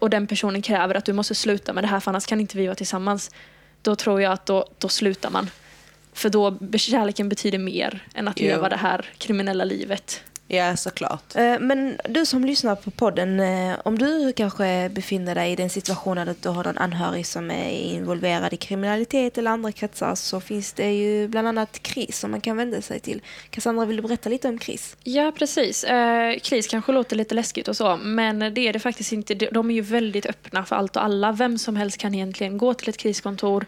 och 0.00 0.10
den 0.10 0.26
personen 0.26 0.62
kräver 0.62 0.94
att 0.94 1.04
du 1.04 1.12
måste 1.12 1.34
sluta 1.34 1.72
med 1.72 1.84
det 1.84 1.88
här 1.88 2.00
för 2.00 2.10
annars 2.10 2.26
kan 2.26 2.40
inte 2.40 2.56
vi 2.56 2.66
vara 2.66 2.74
tillsammans. 2.74 3.30
Då 3.82 3.96
tror 3.96 4.22
jag 4.22 4.32
att 4.32 4.46
då, 4.46 4.68
då 4.78 4.88
slutar 4.88 5.30
man. 5.30 5.50
För 6.12 6.30
då 6.30 6.58
kärleken 6.76 7.28
betyder 7.28 7.58
mer 7.58 8.06
än 8.14 8.28
att 8.28 8.40
Jo. 8.40 8.46
leva 8.46 8.68
det 8.68 8.76
här 8.76 9.10
kriminella 9.18 9.64
livet. 9.64 10.22
Ja, 10.48 10.76
såklart. 10.76 11.36
Eh, 11.36 11.58
Men 11.60 11.98
du 12.08 12.26
som 12.26 12.44
lyssnar 12.44 12.76
på 12.76 12.90
podden, 12.90 13.40
eh, 13.40 13.76
om 13.84 13.98
du 13.98 14.32
kanske 14.32 14.88
befinner 14.94 15.34
dig 15.34 15.52
i 15.52 15.56
den 15.56 15.70
situationen 15.70 16.28
att 16.28 16.42
du 16.42 16.48
har 16.48 16.64
någon 16.64 16.78
anhörig 16.78 17.26
som 17.26 17.50
är 17.50 17.70
involverad 17.70 18.52
i 18.52 18.56
kriminalitet 18.56 19.38
eller 19.38 19.50
andra 19.50 19.72
kretsar 19.72 20.14
så 20.14 20.40
finns 20.40 20.72
det 20.72 20.92
ju 20.92 21.28
bland 21.28 21.48
annat 21.48 21.82
KRIS 21.82 22.18
som 22.18 22.30
man 22.30 22.40
kan 22.40 22.56
vända 22.56 22.82
sig 22.82 23.00
till. 23.00 23.22
Cassandra, 23.50 23.84
vill 23.84 23.96
du 23.96 24.02
berätta 24.02 24.28
lite 24.28 24.48
om 24.48 24.58
KRIS? 24.58 24.96
Ja, 25.04 25.32
precis. 25.38 25.84
Eh, 25.84 26.38
KRIS 26.38 26.66
kanske 26.66 26.92
låter 26.92 27.16
lite 27.16 27.34
läskigt 27.34 27.68
och 27.68 27.76
så, 27.76 27.96
men 27.96 28.38
det 28.38 28.68
är 28.68 28.72
det 28.72 28.80
faktiskt 28.80 29.12
inte. 29.12 29.34
De- 29.34 29.48
De 29.52 29.70
är 29.70 29.74
ju 29.74 29.80
väldigt 29.80 30.26
öppna 30.26 30.64
för 30.64 30.76
allt 30.76 30.96
och 30.96 31.04
alla. 31.04 31.32
Vem 31.32 31.58
som 31.58 31.76
helst 31.76 31.98
kan 31.98 32.14
egentligen 32.14 32.58
gå 32.58 32.74
till 32.74 32.88
ett 32.88 32.96
kriskontor, 32.96 33.66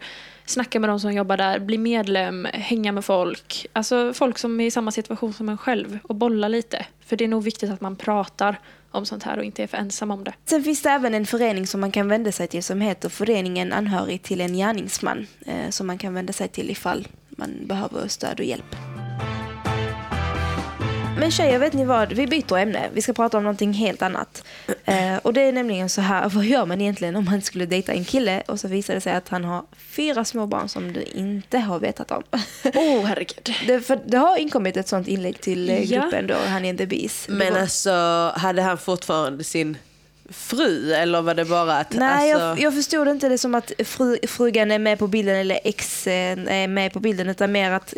snacka 0.49 0.79
med 0.79 0.89
de 0.89 0.99
som 0.99 1.13
jobbar 1.13 1.37
där, 1.37 1.59
bli 1.59 1.77
medlem, 1.77 2.47
hänga 2.53 2.91
med 2.91 3.05
folk. 3.05 3.65
Alltså 3.73 4.13
folk 4.13 4.37
som 4.37 4.59
är 4.59 4.65
i 4.65 4.71
samma 4.71 4.91
situation 4.91 5.33
som 5.33 5.49
en 5.49 5.57
själv 5.57 5.99
och 6.03 6.15
bolla 6.15 6.47
lite. 6.47 6.85
För 7.05 7.15
det 7.15 7.23
är 7.23 7.27
nog 7.27 7.43
viktigt 7.43 7.69
att 7.71 7.81
man 7.81 7.95
pratar 7.95 8.59
om 8.91 9.05
sånt 9.05 9.23
här 9.23 9.37
och 9.37 9.43
inte 9.43 9.63
är 9.63 9.67
för 9.67 9.77
ensam 9.77 10.11
om 10.11 10.23
det. 10.23 10.33
Sen 10.45 10.63
finns 10.63 10.81
det 10.81 10.89
även 10.89 11.13
en 11.13 11.25
förening 11.25 11.67
som 11.67 11.81
man 11.81 11.91
kan 11.91 12.07
vända 12.07 12.31
sig 12.31 12.47
till 12.47 12.63
som 12.63 12.81
heter 12.81 13.09
Föreningen 13.09 13.73
anhörig 13.73 14.23
till 14.23 14.41
en 14.41 14.53
gärningsman. 14.53 15.27
eh, 15.45 15.69
Som 15.69 15.87
man 15.87 15.97
kan 15.97 16.13
vända 16.13 16.33
sig 16.33 16.47
till 16.47 16.69
ifall 16.71 17.07
man 17.29 17.49
behöver 17.67 18.07
stöd 18.07 18.39
och 18.39 18.45
hjälp. 18.45 18.75
Men 21.19 21.31
tjejer, 21.31 21.59
vet 21.59 21.73
ni 21.73 21.85
vad? 21.85 22.13
Vi 22.13 22.27
byter 22.27 22.57
ämne. 22.57 22.89
Vi 22.93 23.01
ska 23.01 23.13
prata 23.13 23.37
om 23.37 23.43
någonting 23.43 23.73
helt 23.73 24.01
annat. 24.01 24.43
Eh, 24.85 25.15
och 25.21 25.33
det 25.33 25.41
är 25.41 25.51
nämligen 25.51 25.89
så 25.89 26.01
här, 26.01 26.29
vad 26.29 26.45
gör 26.45 26.65
man 26.65 26.81
egentligen 26.81 27.15
om 27.15 27.25
man 27.25 27.41
skulle 27.41 27.65
dejta 27.65 27.91
en 27.93 28.05
kille 28.05 28.41
och 28.47 28.59
så 28.59 28.67
visar 28.67 28.93
det 28.95 29.01
sig 29.01 29.13
att 29.13 29.29
han 29.29 29.43
har 29.45 29.63
fyra 29.77 30.25
små 30.25 30.45
barn 30.45 30.69
som 30.69 30.93
du 30.93 31.01
inte 31.01 31.57
har 31.59 31.79
vetat 31.79 32.11
om. 32.11 32.23
Åh, 32.63 32.71
oh, 33.01 33.05
herregud. 33.05 33.53
Det, 33.67 33.79
för 33.81 33.99
det 34.05 34.17
har 34.17 34.37
inkommit 34.37 34.77
ett 34.77 34.87
sånt 34.87 35.07
inlägg 35.07 35.41
till 35.41 35.69
eh, 35.69 35.83
Ja. 35.83 36.01
gruppen 36.01 36.27
då, 36.27 36.35
han 36.47 36.65
är 36.65 36.85
bees. 36.85 37.25
Det 37.27 37.33
Men 37.33 37.53
var- 37.53 37.59
alltså, 37.61 37.91
hade 38.35 38.61
han 38.61 38.77
fortfarande 38.77 39.43
sin 39.43 39.77
fru 40.29 40.93
eller 40.93 41.21
var 41.21 41.33
det 41.33 41.45
bara 41.45 41.77
att... 41.77 41.93
Nej, 41.93 42.31
alltså, 42.31 42.47
jag, 42.47 42.59
jag 42.59 42.73
förstod 42.73 43.07
inte 43.07 43.29
det 43.29 43.37
som 43.37 43.55
att 43.55 43.71
fru, 43.85 44.17
frugan 44.27 44.71
är 44.71 44.79
med 44.79 44.99
på 44.99 45.07
bilden 45.07 45.35
eller 45.35 45.59
exen 45.63 46.47
är 46.47 46.67
med 46.67 46.93
på 46.93 46.99
bilden 46.99 47.29
utan 47.29 47.51
mer 47.51 47.71
att 47.71 47.93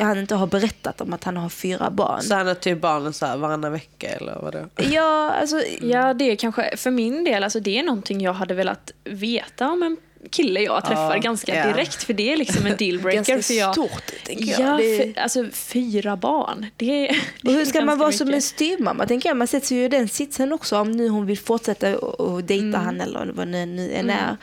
han 0.00 0.18
inte 0.18 0.34
har 0.34 0.46
berättat 0.46 1.00
om 1.00 1.12
att 1.12 1.24
han 1.24 1.36
har 1.36 1.48
fyra 1.48 1.90
barn. 1.90 2.22
Så 2.22 2.34
han 2.34 2.46
har 2.46 2.54
typ 2.54 2.80
barnen 2.80 3.12
så 3.12 3.26
här 3.26 3.36
varannan 3.36 3.72
vecka 3.72 4.08
eller 4.08 4.38
vadå? 4.42 4.58
Ja, 4.76 5.30
alltså... 5.40 5.62
Ja, 5.80 6.14
det 6.14 6.30
är 6.30 6.36
kanske, 6.36 6.76
för 6.76 6.90
min 6.90 7.24
del, 7.24 7.44
alltså 7.44 7.60
det 7.60 7.78
är 7.78 7.82
någonting 7.82 8.20
jag 8.20 8.32
hade 8.32 8.54
velat 8.54 8.92
veta 9.04 9.70
om 9.70 9.82
en 9.82 9.96
kille 10.30 10.60
jag 10.60 10.84
träffar 10.84 11.14
Ja, 11.14 11.20
ganska 11.20 11.54
ja. 11.56 11.66
direkt. 11.72 12.02
För 12.02 12.12
det 12.12 12.32
är 12.32 12.36
liksom 12.36 12.66
en 12.66 12.76
dealbreaker. 12.78 13.16
Ganska 13.16 13.42
för 13.42 13.54
jag, 13.54 13.72
stort, 13.74 14.12
tänker 14.24 14.44
jag. 14.44 14.60
Ja, 14.60 14.76
Det- 14.76 15.14
för, 15.14 15.20
alltså 15.22 15.44
fyra 15.52 16.16
barn. 16.16 16.66
Det, 16.76 17.08
är- 17.08 17.16
det 17.42 17.48
Och 17.48 17.54
hur 17.54 17.64
ska 17.64 17.84
man 17.84 17.98
vara 17.98 18.12
som 18.12 18.26
en 18.26 18.30
mycket. 18.30 18.44
styvmamma? 18.44 19.06
Tänker 19.06 19.28
jag. 19.28 19.36
Man 19.36 19.46
sätter 19.46 19.66
sig 19.66 19.76
ju 19.78 19.84
i 19.84 19.88
den 19.88 20.08
sitsen 20.08 20.52
också 20.52 20.78
om 20.78 20.92
nu 20.92 21.08
hon 21.08 21.26
vill 21.26 21.38
fortsätta 21.38 21.98
och, 21.98 22.44
dejta 22.44 22.64
Mm. 22.64 22.80
han 22.80 23.00
eller 23.00 23.26
vad 23.34 23.48
det 23.48 23.66
nu 23.66 23.92
än 23.92 24.10
är. 24.10 24.36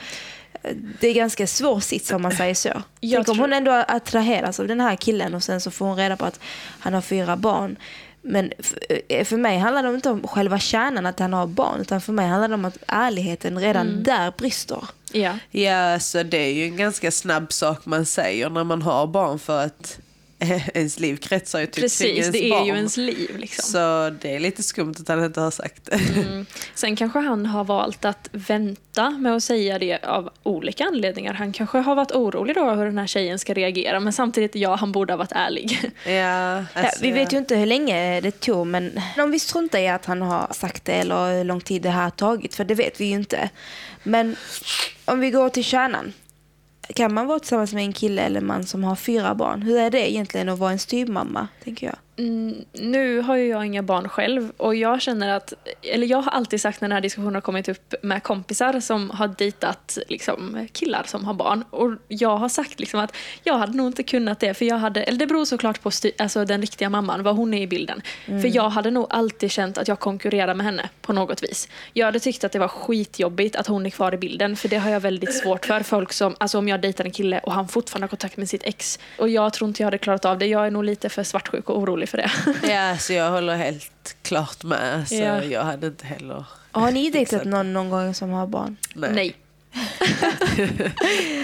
Det 1.00 1.08
är 1.08 1.14
ganska 1.14 1.48
svår 1.48 1.80
sits 1.80 2.12
om 2.12 2.22
man 2.22 2.32
säger 2.32 2.54
så. 2.54 2.70
Jag 3.00 3.26
Tänk 3.26 3.30
om 3.30 3.40
hon 3.40 3.54
ändå 3.54 3.72
attraheras 3.88 4.60
av 4.60 4.68
den 4.68 4.80
här 4.80 4.96
killen 4.96 5.34
och 5.36 5.44
sen 5.44 5.62
så 5.62 5.72
får 5.72 5.86
hon 5.86 5.98
reda 5.98 6.18
på 6.18 6.26
att 6.26 6.40
han 6.80 6.94
har 6.94 7.02
fyra 7.02 7.36
barn. 7.38 7.76
Men 8.22 8.52
f- 8.60 9.28
för 9.28 9.38
mig 9.38 9.58
handlar 9.58 9.84
det 9.84 9.96
inte 9.96 10.10
om 10.10 10.28
själva 10.28 10.60
kärnan 10.60 11.06
att 11.06 11.20
han 11.20 11.34
har 11.34 11.48
barn 11.48 11.82
utan 11.82 12.02
för 12.02 12.14
mig 12.14 12.28
handlar 12.28 12.48
det 12.48 12.54
om 12.54 12.66
att 12.66 12.78
ärligheten 12.88 13.60
redan 13.60 13.88
Mm. 13.88 14.04
där 14.04 14.34
brister. 14.38 14.84
Ja. 15.12 15.38
Ja, 15.52 16.00
så 16.00 16.24
det 16.24 16.38
är 16.38 16.54
ju 16.54 16.64
en 16.64 16.78
ganska 16.78 17.12
snabb 17.12 17.54
sak 17.54 17.86
man 17.86 18.06
säger 18.06 18.50
när 18.50 18.64
man 18.64 18.82
har 18.82 19.08
barn 19.08 19.40
för 19.40 19.66
att 19.66 20.00
ens 20.74 21.00
liv 21.00 21.16
kretsar 21.18 21.60
ju 21.60 21.66
typ 21.66 21.76
kring 21.76 21.84
Precis, 21.84 22.18
ens 22.18 22.32
det 22.32 22.46
är 22.46 22.50
barn. 22.50 22.66
ju 22.66 22.76
ens 22.76 22.98
liv. 22.98 23.38
Liksom. 23.38 23.64
Så 23.72 24.10
det 24.22 24.36
är 24.36 24.40
lite 24.40 24.64
skumt 24.64 24.96
att 25.00 25.08
han 25.08 25.26
inte 25.26 25.42
har 25.42 25.52
sagt 25.52 25.86
det. 25.86 26.20
Mm. 26.22 26.46
Sen 26.76 26.96
kanske 26.96 27.20
han 27.20 27.46
har 27.46 27.64
valt 27.64 28.06
att 28.06 28.30
vänta 28.32 29.10
med 29.10 29.36
att 29.36 29.44
säga 29.44 29.80
det 29.80 30.00
av 30.06 30.30
olika 30.44 30.86
anledningar. 30.86 31.34
Han 31.34 31.54
kanske 31.54 31.78
har 31.78 31.96
varit 31.96 32.12
orolig 32.12 32.56
då 32.56 32.72
hur 32.72 32.86
den 32.86 32.98
här 32.98 33.08
tjejen 33.08 33.40
ska 33.40 33.54
reagera. 33.54 34.00
Men 34.00 34.14
samtidigt, 34.14 34.56
ja, 34.56 34.76
han 34.76 34.92
borde 34.92 35.14
ha 35.14 35.18
varit 35.18 35.32
ärlig. 35.32 35.92
Ja, 36.06 36.12
Ja, 36.12 36.66
alltså, 36.74 37.04
vi 37.04 37.12
vet 37.12 37.34
ju 37.34 37.38
inte 37.38 37.56
hur 37.56 37.66
länge 37.66 38.22
det 38.22 38.32
tog, 38.40 38.68
men 38.68 39.02
om 39.18 39.32
vi 39.32 39.40
struntar 39.40 39.80
i 39.80 39.88
att 39.88 40.06
han 40.06 40.22
har 40.22 40.48
sagt 40.54 40.86
det 40.86 40.94
eller 40.94 41.38
hur 41.38 41.44
lång 41.44 41.62
tid 41.62 41.82
det 41.82 41.90
här 41.90 42.04
har 42.04 42.10
tagit, 42.10 42.56
för 42.56 42.64
det 42.64 42.76
vet 42.76 43.02
vi 43.02 43.06
ju 43.06 43.12
inte. 43.12 43.50
Men 44.04 44.36
om 45.06 45.20
vi 45.20 45.32
går 45.32 45.50
till 45.50 45.64
kärnan. 45.64 46.14
Kan 46.96 47.14
man 47.14 47.28
vara 47.28 47.40
tillsammans 47.40 47.74
med 47.74 47.84
en 47.84 47.94
kille 47.94 48.22
eller 48.22 48.42
man 48.42 48.66
som 48.66 48.84
har 48.84 48.96
fyra 48.96 49.36
barn? 49.36 49.62
Hur 49.62 49.78
är 49.78 49.90
det 49.90 50.12
egentligen 50.12 50.50
att 50.50 50.60
vara 50.60 50.72
en 50.72 50.80
styvmamma, 50.80 51.48
tänker 51.64 51.88
jag? 51.88 51.96
Mm, 52.18 52.66
nu 52.74 53.20
har 53.20 53.36
ju 53.36 53.48
jag 53.48 53.66
inga 53.66 53.84
barn 53.84 54.10
själv 54.10 54.52
och 54.58 54.76
jag 54.76 55.02
känner 55.02 55.30
att, 55.30 55.54
eller 55.82 56.08
jag 56.08 56.22
har 56.22 56.32
alltid 56.32 56.62
sagt 56.62 56.82
när 56.82 56.88
den 56.90 56.94
här 56.96 57.02
diskussionen 57.02 57.34
har 57.34 57.42
kommit 57.42 57.70
upp 57.70 57.94
med 58.02 58.24
kompisar 58.24 58.80
som 58.80 59.10
har 59.10 59.28
dejtat 59.28 59.98
liksom, 60.10 60.68
killar 60.74 61.04
som 61.06 61.26
har 61.26 61.34
barn 61.34 61.64
och 61.70 61.92
jag 62.08 62.38
har 62.38 62.50
sagt 62.50 62.80
liksom 62.80 63.00
att 63.00 63.16
jag 63.44 63.58
hade 63.58 63.78
nog 63.78 63.88
inte 63.88 64.04
kunnat 64.04 64.40
det 64.40 64.54
för 64.54 64.66
jag 64.66 64.78
hade, 64.78 65.04
eller 65.04 65.20
det 65.20 65.28
beror 65.28 65.46
såklart 65.46 65.82
på 65.82 65.90
sty- 65.90 66.12
alltså 66.18 66.46
den 66.46 66.62
riktiga 66.62 66.90
mamman, 66.90 67.24
vad 67.24 67.36
hon 67.36 67.54
är 67.54 67.62
i 67.62 67.68
bilden. 67.68 68.02
För 68.26 68.56
jag 68.56 68.70
hade 68.70 68.92
nog 68.92 69.08
alltid 69.10 69.52
känt 69.52 69.78
att 69.78 69.88
jag 69.88 70.00
konkurrerar 70.00 70.54
med 70.54 70.66
henne 70.66 70.90
på 71.02 71.14
något 71.14 71.44
vis. 71.44 71.70
Jag 71.94 72.06
hade 72.06 72.20
tyckt 72.20 72.44
att 72.44 72.52
det 72.52 72.60
var 72.60 72.68
skitjobbigt 72.68 73.56
att 73.56 73.68
hon 73.68 73.86
är 73.86 73.90
kvar 73.90 74.14
i 74.14 74.18
bilden 74.18 74.56
för 74.56 74.70
det 74.70 74.78
har 74.78 74.90
jag 74.90 75.00
väldigt 75.00 75.34
svårt 75.36 75.66
för. 75.66 75.80
Folk 75.84 76.14
som, 76.14 76.36
alltså 76.38 76.58
om 76.58 76.68
jag 76.68 76.82
dejtar 76.82 77.06
en 77.06 77.12
kille 77.12 77.40
och 77.40 77.54
han 77.54 77.68
fortfarande 77.68 78.04
har 78.04 78.10
kontakt 78.10 78.38
med 78.38 78.50
sitt 78.50 78.64
ex 78.64 79.00
och 79.18 79.30
jag 79.30 79.54
tror 79.54 79.68
inte 79.68 79.84
jag 79.84 79.88
hade 79.88 79.98
klarat 79.98 80.26
av 80.26 80.38
det. 80.38 80.46
Jag 80.46 80.68
är 80.68 80.72
nog 80.72 80.84
lite 80.84 81.10
för 81.10 81.24
svartsjuk 81.24 81.70
och 81.70 81.78
orolig 81.78 82.01
för 82.08 82.18
det. 82.18 82.32
Ja, 82.74 82.98
så 82.98 83.14
jag 83.14 83.32
håller 83.32 83.56
helt 83.56 84.16
klart 84.22 84.64
med. 84.64 85.08
Så 85.08 85.16
Ja. 85.16 85.44
jag 85.44 85.64
hade 85.64 85.88
inte 85.88 86.06
heller... 86.06 86.46
Har 86.72 86.92
ni 86.92 87.10
dejtat 87.10 87.46
någon 87.46 87.74
någon 87.74 87.90
gång 87.90 88.14
som 88.14 88.30
har 88.30 88.48
barn? 88.48 88.78
Nej. 88.96 89.12
Nej. 89.14 89.36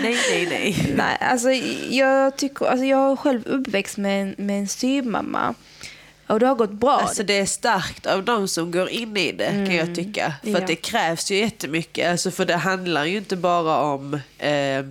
nej, 0.02 0.18
nej, 0.32 0.48
nej. 0.50 0.94
Nej, 0.98 1.18
alltså 1.20 1.52
jag 1.90 2.38
tycker, 2.38 2.66
alltså 2.66 2.86
jag 2.86 3.12
är 3.12 3.16
själv 3.16 3.42
uppväxt 3.48 3.98
med, 3.98 4.22
en- 4.22 4.36
med 4.38 4.60
en 4.60 4.68
styvmamma. 4.68 5.54
Och 6.28 6.40
det 6.40 6.46
har 6.48 6.56
gått 6.56 6.72
bra. 6.72 6.92
Alltså 7.00 7.24
det 7.24 7.34
är 7.40 7.46
starkt 7.46 8.06
av 8.06 8.24
de 8.24 8.48
som 8.48 8.72
går 8.72 8.90
in 8.90 9.18
i 9.18 9.32
det 9.32 9.48
kan 9.50 9.76
jag 9.76 9.96
tycka. 9.96 10.34
För 10.44 10.50
Ja. 10.50 10.58
att 10.58 10.68
det 10.68 10.76
krävs 10.76 11.32
ju 11.32 11.38
jättemycket. 11.38 12.12
Alltså 12.12 12.32
för 12.32 12.46
det 12.46 12.56
handlar 12.56 13.06
ju 13.06 13.18
inte 13.18 13.36
bara 13.36 13.78
om 13.82 14.14
eh, 14.38 14.86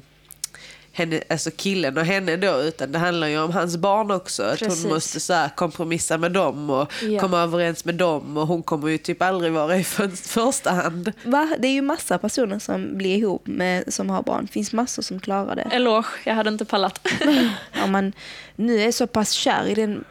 henne, 0.96 1.22
alltså 1.30 1.50
killen 1.56 1.98
och 1.98 2.04
henne 2.04 2.37
då 2.37 2.62
utan 2.62 2.92
det 2.92 2.98
handlar 2.98 3.26
ju 3.26 3.38
om 3.38 3.52
hans 3.52 3.76
barn 3.76 4.11
också. 4.11 4.42
Att 4.42 4.59
Precis. 4.59 4.82
hon 4.85 4.92
måste 4.92 5.20
så 5.20 5.32
här, 5.32 5.48
kompromissa 5.56 6.18
med 6.18 6.32
dem 6.32 6.70
och 6.70 6.92
Ja. 7.02 7.20
komma 7.20 7.40
överens 7.40 7.85
med 7.85 7.94
dem 7.94 8.37
och 8.37 8.46
hon 8.46 8.62
kommer 8.62 8.88
ju 8.88 8.98
typ 8.98 9.22
aldrig 9.22 9.52
vara 9.52 9.76
i 9.76 9.85
för, 9.85 10.09
första 10.09 10.70
hand. 10.70 11.12
Va? 11.24 11.56
Det 11.59 11.68
är 11.68 11.72
ju 11.72 11.82
massa 11.82 12.18
personer 12.18 12.59
som 12.59 12.98
blir 12.98 13.16
ihop 13.16 13.46
med, 13.46 13.94
som 13.94 14.11
har 14.11 14.22
barn. 14.22 14.44
Det 14.46 14.52
finns 14.52 14.72
massor 14.72 15.02
som 15.02 15.20
klarar 15.20 15.56
det. 15.56 15.62
Eloge, 15.72 16.09
jag 16.24 16.35
hade 16.35 16.48
inte 16.48 16.64
pallat. 16.64 17.06
Om 17.85 17.92
man 17.92 18.12
nu 18.56 18.80
är 18.82 18.92
så 18.92 19.06
pass 19.06 19.30
kär 19.32 19.66
i 19.66 19.74
den 19.74 20.04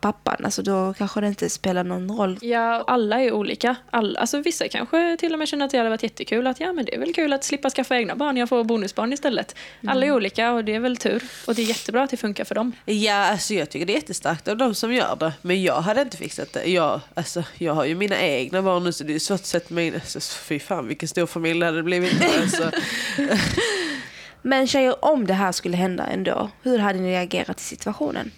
pappan, 0.00 0.36
alltså 0.44 0.62
då 0.62 0.94
kanske 0.98 1.20
det 1.20 1.26
inte 1.26 1.50
spelar 1.50 1.84
någon 1.84 2.10
roll. 2.18 2.38
Ja, 2.40 2.84
alla 2.86 3.20
är 3.20 3.32
olika. 3.32 3.76
Alla, 3.90 4.20
alltså 4.20 4.40
vissa 4.40 4.68
kanske 4.68 5.16
till 5.20 5.32
och 5.32 5.38
med 5.38 5.48
känner 5.48 5.64
att 5.64 5.70
det 5.70 5.78
hade 5.78 5.90
varit 5.90 6.02
jättekul 6.02 6.46
att 6.46 6.60
ja 6.60 6.72
men 6.72 6.84
det 6.84 6.94
är 6.94 6.98
väl 6.98 7.14
kul 7.14 7.32
att 7.32 7.44
slippa 7.44 7.70
skaffa 7.70 7.96
egna 7.96 8.16
barn, 8.16 8.36
jag 8.36 8.48
får 8.48 8.64
bonusbarn 8.64 9.12
istället. 9.12 9.56
Alla 9.86 10.06
är 10.06 10.12
olika 10.12 10.52
och 10.52 10.64
det 10.64 10.74
är 10.74 10.80
väl 10.80 10.96
tur. 10.96 11.22
Och 11.46 11.54
det 11.54 11.62
är 11.62 11.66
jättebra 11.66 12.02
att 12.02 12.10
det 12.10 12.16
funkar 12.16 12.44
för 12.44 12.54
dem. 12.54 12.72
Ja, 12.84 13.14
alltså 13.14 13.54
jag 13.54 13.70
tycker 13.70 13.86
det 13.86 13.92
är 13.92 13.94
jättestarkt 13.94 14.48
av 14.48 14.56
de 14.56 14.74
som 14.74 14.92
gör 14.92 15.16
det. 15.16 15.32
Men 15.42 15.62
jag 15.62 15.80
hade 15.80 16.02
inte 16.02 16.16
fixat 16.16 16.52
det. 16.52 16.64
Jag, 16.64 17.00
alltså, 17.14 17.44
jag 17.58 17.74
har 17.74 17.84
ju 17.84 17.94
mina 17.94 18.20
egna 18.20 18.62
barn 18.62 18.84
nu 18.84 18.92
så 18.92 19.04
det 19.04 19.14
är 19.14 19.18
svårt 19.18 19.40
att 19.40 19.46
sätta 19.46 19.74
mig 19.74 19.86
in. 19.86 19.94
Alltså, 19.94 20.20
fy 20.20 20.58
fan 20.58 20.88
vilken 20.88 21.08
stor 21.08 21.26
familj 21.26 21.60
det 21.60 21.66
hade 21.66 21.82
blivit. 21.82 22.14
Alltså. 22.40 22.70
Men 24.42 24.66
tjejer, 24.66 25.04
om 25.04 25.26
det 25.26 25.34
här 25.34 25.52
skulle 25.52 25.76
hända 25.76 26.06
ändå, 26.06 26.50
hur 26.62 26.78
hade 26.78 26.98
ni 26.98 27.10
reagerat 27.10 27.60
i 27.60 27.64
situationen? 27.64 28.30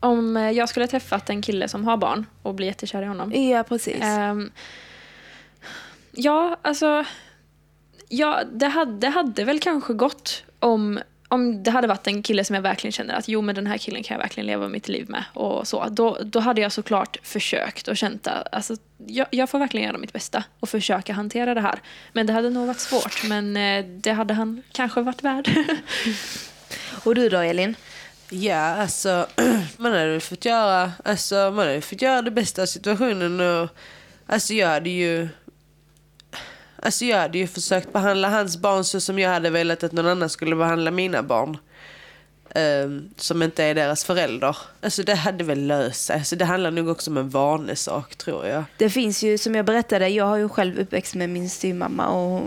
Om 0.00 0.36
eh, 0.36 0.50
jag 0.50 0.68
skulle 0.68 0.84
ha 0.84 0.90
träffat 0.90 1.30
en 1.30 1.42
kille 1.42 1.68
som 1.68 1.84
har 1.84 1.96
barn 1.96 2.26
och 2.42 2.54
bli 2.54 2.66
jättekär 2.66 3.02
i 3.02 3.06
honom. 3.06 3.32
Ja, 3.32 3.62
precis. 3.62 4.02
Ehm, 4.02 4.50
ja, 6.12 6.56
alltså... 6.62 7.04
Ja, 8.08 8.42
det 8.52 8.66
hade, 8.66 8.92
det 8.92 9.08
hade 9.08 9.44
väl 9.44 9.60
kanske 9.60 9.92
gått 9.92 10.44
om, 10.58 11.00
om 11.28 11.62
det 11.62 11.70
hade 11.70 11.88
varit 11.88 12.06
en 12.06 12.22
kille 12.22 12.44
som 12.44 12.54
jag 12.54 12.62
verkligen 12.62 12.92
känner 12.92 13.14
att 13.14 13.28
jo 13.28 13.42
men 13.42 13.54
den 13.54 13.66
här 13.66 13.78
killen 13.78 14.02
kan 14.02 14.14
jag 14.14 14.22
verkligen 14.22 14.46
leva 14.46 14.68
mitt 14.68 14.88
liv 14.88 15.10
med 15.10 15.24
och 15.34 15.68
så. 15.68 15.86
Då, 15.88 16.18
då 16.24 16.40
hade 16.40 16.60
jag 16.60 16.72
såklart 16.72 17.16
försökt 17.22 17.88
och 17.88 17.96
känt 17.96 18.26
att 18.26 18.54
alltså, 18.54 18.76
jag, 19.06 19.26
jag 19.30 19.50
får 19.50 19.58
verkligen 19.58 19.86
göra 19.86 19.98
mitt 19.98 20.12
bästa 20.12 20.44
och 20.60 20.68
försöka 20.68 21.12
hantera 21.12 21.54
det 21.54 21.60
här. 21.60 21.78
Men 22.12 22.26
det 22.26 22.32
hade 22.32 22.50
nog 22.50 22.66
varit 22.66 22.80
svårt 22.80 23.24
men 23.24 23.56
eh, 23.56 23.84
det 23.84 24.12
hade 24.12 24.34
han 24.34 24.62
kanske 24.72 25.00
varit 25.00 25.22
värd. 25.22 25.50
Och 27.04 27.14
du 27.14 27.28
då 27.28 27.38
Elin? 27.38 27.74
Ja, 28.30 28.56
alltså 28.56 29.26
man 29.76 29.92
hade 29.92 30.10
väl 30.10 30.20
fått 30.20 30.44
göra, 30.44 30.92
alltså, 31.04 31.34
man 31.34 31.66
hade 31.66 31.80
fått 31.80 32.02
göra 32.02 32.22
det 32.22 32.30
bästa 32.30 32.62
av 32.62 32.66
situationen 32.66 33.40
och 33.40 33.68
alltså 34.26 34.54
jag 34.54 34.68
hade 34.68 34.90
ju 34.90 35.28
Alltså 36.82 37.04
jag 37.04 37.18
hade 37.18 37.38
ju 37.38 37.46
försökt 37.46 37.92
behandla 37.92 38.28
hans 38.28 38.56
barn 38.56 38.84
så 38.84 39.00
som 39.00 39.18
jag 39.18 39.30
hade 39.30 39.50
velat 39.50 39.84
att 39.84 39.92
någon 39.92 40.06
annan 40.06 40.28
skulle 40.28 40.56
behandla 40.56 40.90
mina 40.90 41.22
barn. 41.22 41.58
Ehm, 42.54 43.08
som 43.16 43.42
inte 43.42 43.64
är 43.64 43.74
deras 43.74 44.04
förälder. 44.04 44.56
Alltså 44.82 45.02
det 45.02 45.14
hade 45.14 45.44
väl 45.44 45.66
löst 45.66 46.04
sig. 46.04 46.16
Alltså 46.16 46.36
det 46.36 46.44
handlar 46.44 46.70
nog 46.70 46.88
också 46.88 47.10
om 47.10 47.16
en 47.16 47.28
vanesak 47.30 48.16
tror 48.16 48.46
jag. 48.46 48.64
Det 48.76 48.90
finns 48.90 49.22
ju, 49.22 49.38
som 49.38 49.54
jag 49.54 49.64
berättade, 49.64 50.08
jag 50.08 50.24
har 50.24 50.36
ju 50.36 50.48
själv 50.48 50.78
uppväxt 50.78 51.14
med 51.14 51.30
min 51.30 51.50
styvmamma 51.50 52.06
och 52.08 52.42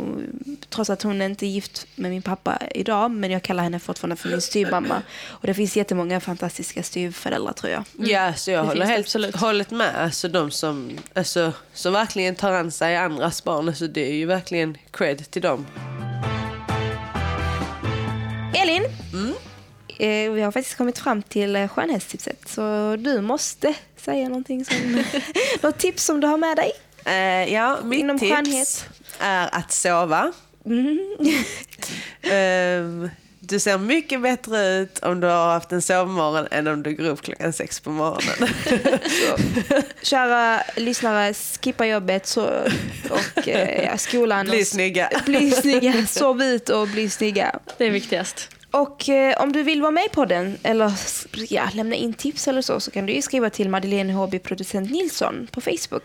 trots 0.69 0.89
att 0.89 1.01
hon 1.03 1.21
inte 1.21 1.45
är 1.45 1.47
gift 1.47 1.87
med 1.95 2.11
min 2.11 2.21
pappa 2.21 2.59
idag, 2.75 3.11
men 3.11 3.31
jag 3.31 3.43
kallar 3.43 3.63
henne 3.63 3.79
fortfarande 3.79 4.15
för 4.15 4.29
min 4.29 4.41
styvmamma. 4.41 5.01
Och 5.27 5.47
det 5.47 5.53
finns 5.53 5.77
jättemånga 5.77 6.19
fantastiska 6.19 6.83
styvföräldrar 6.83 7.53
tror 7.53 7.71
jag. 7.71 7.83
Ja, 8.09 8.33
så 8.33 8.51
jag 8.51 8.63
Det 8.63 8.67
håller 8.67 8.85
helt 8.85 9.05
absolut. 9.05 9.35
hållet 9.35 9.71
med. 9.71 9.95
Alltså 9.95 10.27
de 10.27 10.51
som, 10.51 10.91
alltså, 11.15 11.53
som 11.73 11.93
verkligen 11.93 12.35
tar 12.35 12.51
an 12.51 12.71
sig 12.71 12.97
andras 12.97 13.43
barn. 13.43 13.67
Alltså 13.67 13.87
det 13.87 14.09
är 14.09 14.13
ju 14.15 14.25
verkligen 14.25 14.77
cred 14.91 15.31
till 15.31 15.41
dem. 15.41 15.65
Elin, 18.53 18.83
eh, 18.85 19.35
vi 20.07 20.41
har 20.41 20.51
faktiskt 20.51 20.77
kommit 20.77 20.99
fram 20.99 21.21
till 21.21 21.55
eh, 21.55 21.67
skönhetstipset, 21.67 22.47
så 22.47 22.95
du 22.99 23.21
måste 23.21 23.73
säga 23.97 24.27
någonting 24.27 24.65
som, 24.65 25.03
något 25.61 25.77
tips 25.77 26.05
som 26.05 26.21
du 26.21 26.27
har 26.27 26.37
med 26.37 26.57
dig. 26.57 26.71
Eh, 27.05 27.53
ja, 27.53 27.77
mitt 27.83 27.99
Inom 27.99 28.19
tips 28.19 28.31
skönhet. 28.31 28.89
är 29.19 29.49
att 29.55 29.71
sova. 29.71 30.31
Ehm, 32.23 33.09
du 33.39 33.59
ser 33.59 33.77
mycket 33.77 34.21
bättre 34.21 34.67
ut 34.67 34.99
om 34.99 35.19
du 35.19 35.27
har 35.27 35.53
haft 35.53 35.71
en 35.71 35.81
sovmorgon 35.81 36.47
än 36.51 36.67
om 36.67 36.83
du 36.83 36.95
går 36.95 37.05
upp 37.05 37.21
klockan 37.21 37.53
sex 37.53 37.79
på 37.79 37.89
morgonen. 37.89 38.53
Kära 40.01 40.63
lyssnare, 40.75 41.33
skippa 41.33 41.85
jobbet 41.85 42.27
så, 42.27 42.49
och 43.09 43.47
eh, 43.47 43.97
skolan. 43.97 44.45
Bli 44.45 44.63
och, 44.63 44.67
snygga. 44.67 45.09
Bli 45.25 45.51
snygga, 45.51 46.07
sov 46.07 46.43
ut 46.43 46.69
och 46.69 46.87
bli 46.87 47.09
snygga. 47.09 47.59
det 47.77 47.85
är 47.85 47.91
viktigast. 47.91 48.49
Och 48.71 49.09
eh, 49.09 49.41
om 49.41 49.51
du 49.51 49.63
vill 49.63 49.81
vara 49.81 49.91
med 49.91 50.11
på 50.11 50.25
den 50.25 50.57
eller 50.63 50.93
ja, 51.49 51.69
lämna 51.73 51.95
in 51.95 52.13
tips 52.13 52.47
eller 52.47 52.61
så 52.61 52.79
så 52.79 52.91
kan 52.91 53.05
du 53.05 53.13
ju 53.13 53.21
skriva 53.21 53.49
till 53.49 53.69
Madeleine 53.69 54.13
HB 54.13 54.43
Producent 54.43 54.91
Nilsson 54.91 55.47
på 55.51 55.61
Facebook. 55.61 56.03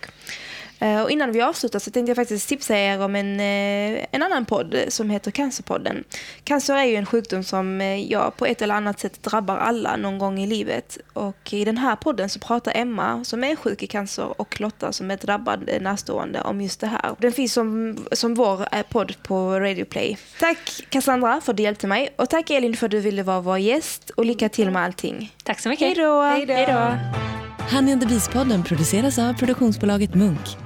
Eh, 0.79 1.03
och 1.03 1.11
innan 1.11 1.33
vi 1.33 1.43
avslutar 1.43 1.79
så 1.79 1.91
tänkte 1.91 2.11
jag 2.11 2.17
faktiskt 2.17 2.49
tipsa 2.49 2.77
er 2.77 3.03
om 3.03 3.17
en, 3.17 3.41
eh, 3.41 4.05
en 4.11 4.23
annan 4.23 4.45
podd 4.45 4.77
som 4.89 5.11
heter 5.11 5.31
Cancerpodden. 5.31 6.05
Cancer 6.45 6.75
är 6.77 6.85
ju 6.85 6.97
en 6.97 7.07
sjukdom 7.07 7.45
som 7.45 7.81
eh, 7.81 8.11
ja, 8.11 8.33
på 8.37 8.47
ett 8.47 8.63
eller 8.63 8.75
annat 8.75 9.01
sätt 9.01 9.23
drabbar 9.23 9.57
alla 9.57 9.97
någon 9.97 10.19
gång 10.19 10.39
i 10.39 10.47
livet. 10.47 10.99
Och 11.13 11.53
i 11.53 11.65
den 11.65 11.79
här 11.79 11.97
podden 11.97 12.29
så 12.29 12.39
pratar 12.39 12.73
Emma 12.75 13.25
som 13.25 13.45
är 13.45 13.57
sjuk 13.57 13.83
i 13.83 13.87
cancer 13.87 14.41
och 14.41 14.61
Lotta 14.61 14.93
som 14.93 15.11
är 15.11 15.17
drabbad 15.17 15.71
närstående 15.81 16.41
om 16.41 16.61
just 16.61 16.81
det 16.81 16.87
här. 16.87 17.15
Den 17.19 17.33
finns 17.33 17.53
som, 17.53 17.97
som 18.13 18.35
vår 18.35 18.83
podd 18.83 19.15
på 19.23 19.61
Radio 19.61 19.85
Play. 19.85 20.19
Tack 20.41 20.87
Cassandra 20.89 21.41
för 21.41 21.53
att 21.53 21.57
du 21.57 21.63
hjälpte 21.63 21.87
mig 21.87 22.15
och 22.17 22.31
tack 22.31 22.51
Elin 22.51 22.77
för 22.77 22.87
att 22.87 22.91
du 22.91 23.01
ville 23.01 23.23
vara 23.23 23.41
vår 23.41 23.59
gäst 23.59 24.11
och 24.11 24.25
lycka 24.25 24.49
till 24.49 24.71
med 24.71 24.83
allting. 24.83 25.35
Tack 25.45 25.61
så 25.61 25.69
mycket. 25.69 25.87
Hej 25.87 25.95
då! 25.95 26.23
Hej 26.23 26.67
då. 26.67 26.99
Honey 27.77 27.93
and 27.93 28.01
the 28.01 28.07
Beast-podden 28.07 28.65
produceras 28.65 29.19
av 29.19 29.33
produktionsbolaget 29.33 30.15
Munk. 30.15 30.66